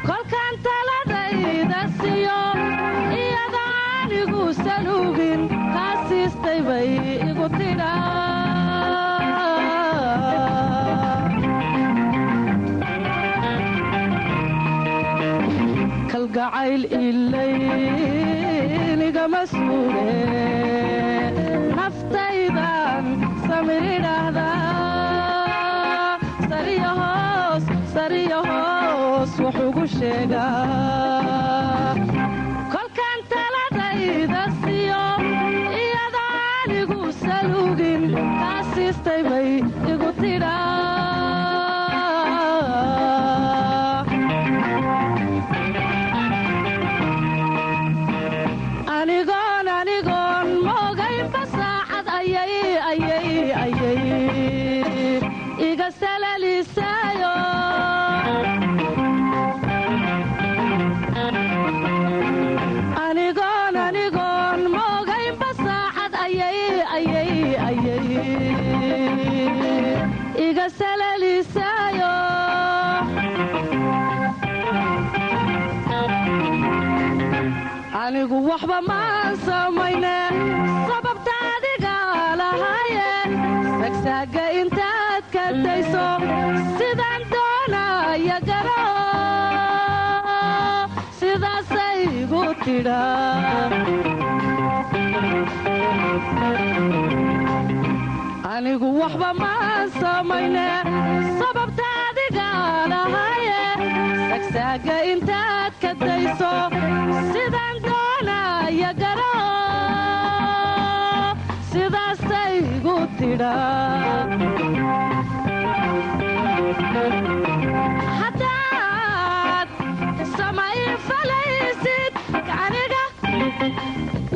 kolkaan 0.07 0.55
taladayda 0.67 1.81
siyo 2.01 2.41
iyada 3.23 3.65
anigu 4.03 4.43
saluugin 4.65 5.43
kaa 5.75 5.95
siistay 6.09 6.59
bay 6.69 6.88
igu 7.31 7.47
tidhaa 7.59 8.01
naftaydan 21.77 23.05
samiridhaahda 23.47 24.49
sariyahoos 26.51 27.65
sariyahoos 27.95 29.33
wuxuugu 29.45 29.85
sheegaa. 29.87 31.95
Kolkaan 32.73 33.21
taladayda 33.33 34.43
siyo 34.63 35.05
iyada 35.83 36.25
anigu 36.63 37.01
saluugin 37.23 38.03
kaa 38.41 38.61
siistay 38.75 39.23
bay 39.31 39.49
igu 39.93 40.11
tidhaa 40.21 40.72
anigu 98.55 98.89
waxba 99.01 99.31
maan 99.43 99.87
samayne 100.01 100.69
sababta 101.41 101.87
adigaan 102.09 102.93
ahaye 103.03 103.61
sagsaaga 104.31 104.97
intaad 105.13 105.73
ka 105.83 105.91
dayso 106.03 106.53
sidaan 107.33 107.77
doonaya 107.87 108.91
garo 109.03 109.35
sidaasay 111.73 112.55
igu 112.77 112.97
tidha 113.19 113.55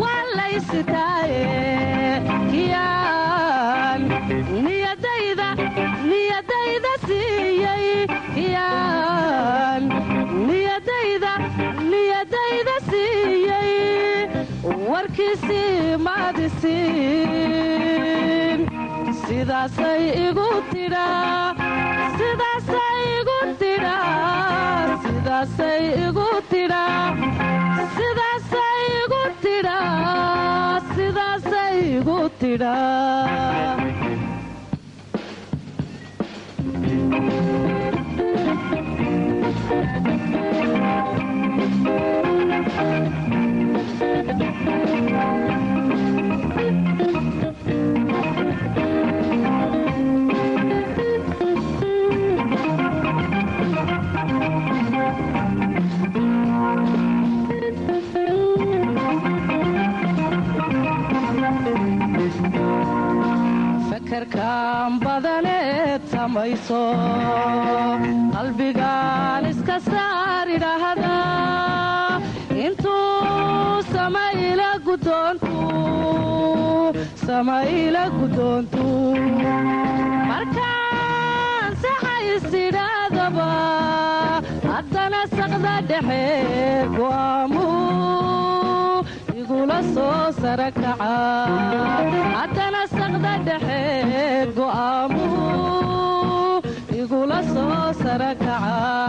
waa 0.02 0.22
laysitaaye 0.38 1.44
kiyaan 2.50 4.02
niyadayda 6.10 6.92
siiyey 7.06 7.86
kiyaan 8.34 9.82
niyadayda 11.92 12.76
siiyey 12.90 13.72
warkiisii 14.90 15.96
maadisiin 17.26 18.60
sidaasay 19.26 20.02
igu 20.28 20.48
tidha 20.72 21.06
sidaasay 22.18 23.00
igu 23.20 23.38
tidha 23.62 23.96
sidaasay 25.04 25.82
igu 26.08 26.28
tidha 26.50 26.84
sidaasay 32.40 33.85
samayso 66.26 66.82
qalbigaan 68.34 69.44
iska 69.50 69.76
saar 69.88 70.46
idhaahda 70.56 71.18
intuu 72.64 73.82
samayla 73.92 74.70
gudoontu 78.18 78.86
markaan 80.30 81.70
saxaysidhaadaba 81.84 83.48
haddana 84.72 85.22
saqda 85.36 85.74
dhexe 85.90 86.22
go'aamu 86.98 87.66
igula 89.40 89.78
soo 89.94 90.20
sara 90.42 90.68
kaca 90.82 91.12
haddana 92.38 92.82
saqda 92.98 93.32
dhexe 93.48 93.80
go'aamu 94.58 95.24
igula 97.06 97.38
soo 97.52 97.92
sara 98.02 98.30
kaca. 98.44 99.06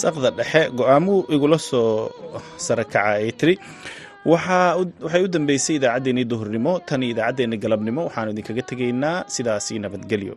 Saqda 0.00 0.30
dhexe 0.38 0.62
go'aamuhu 0.78 1.18
igula 1.34 1.58
soo 1.68 2.10
sarakaca 2.66 3.00
ay 3.20 3.30
tiri. 3.38 3.54
Waxay 4.30 5.22
u 5.26 5.28
dambeysay 5.34 5.76
idaacaddeenii 5.80 6.26
duhurnimo 6.30 6.72
tan 6.88 7.02
iyo 7.02 7.12
idaacaddeenna 7.14 7.56
galabnimo 7.64 8.00
waxaanu 8.06 8.30
idinkaga 8.34 8.62
tegaynaa 8.70 9.16
sidaasi 9.34 9.74
nabadgelyo 9.84 10.34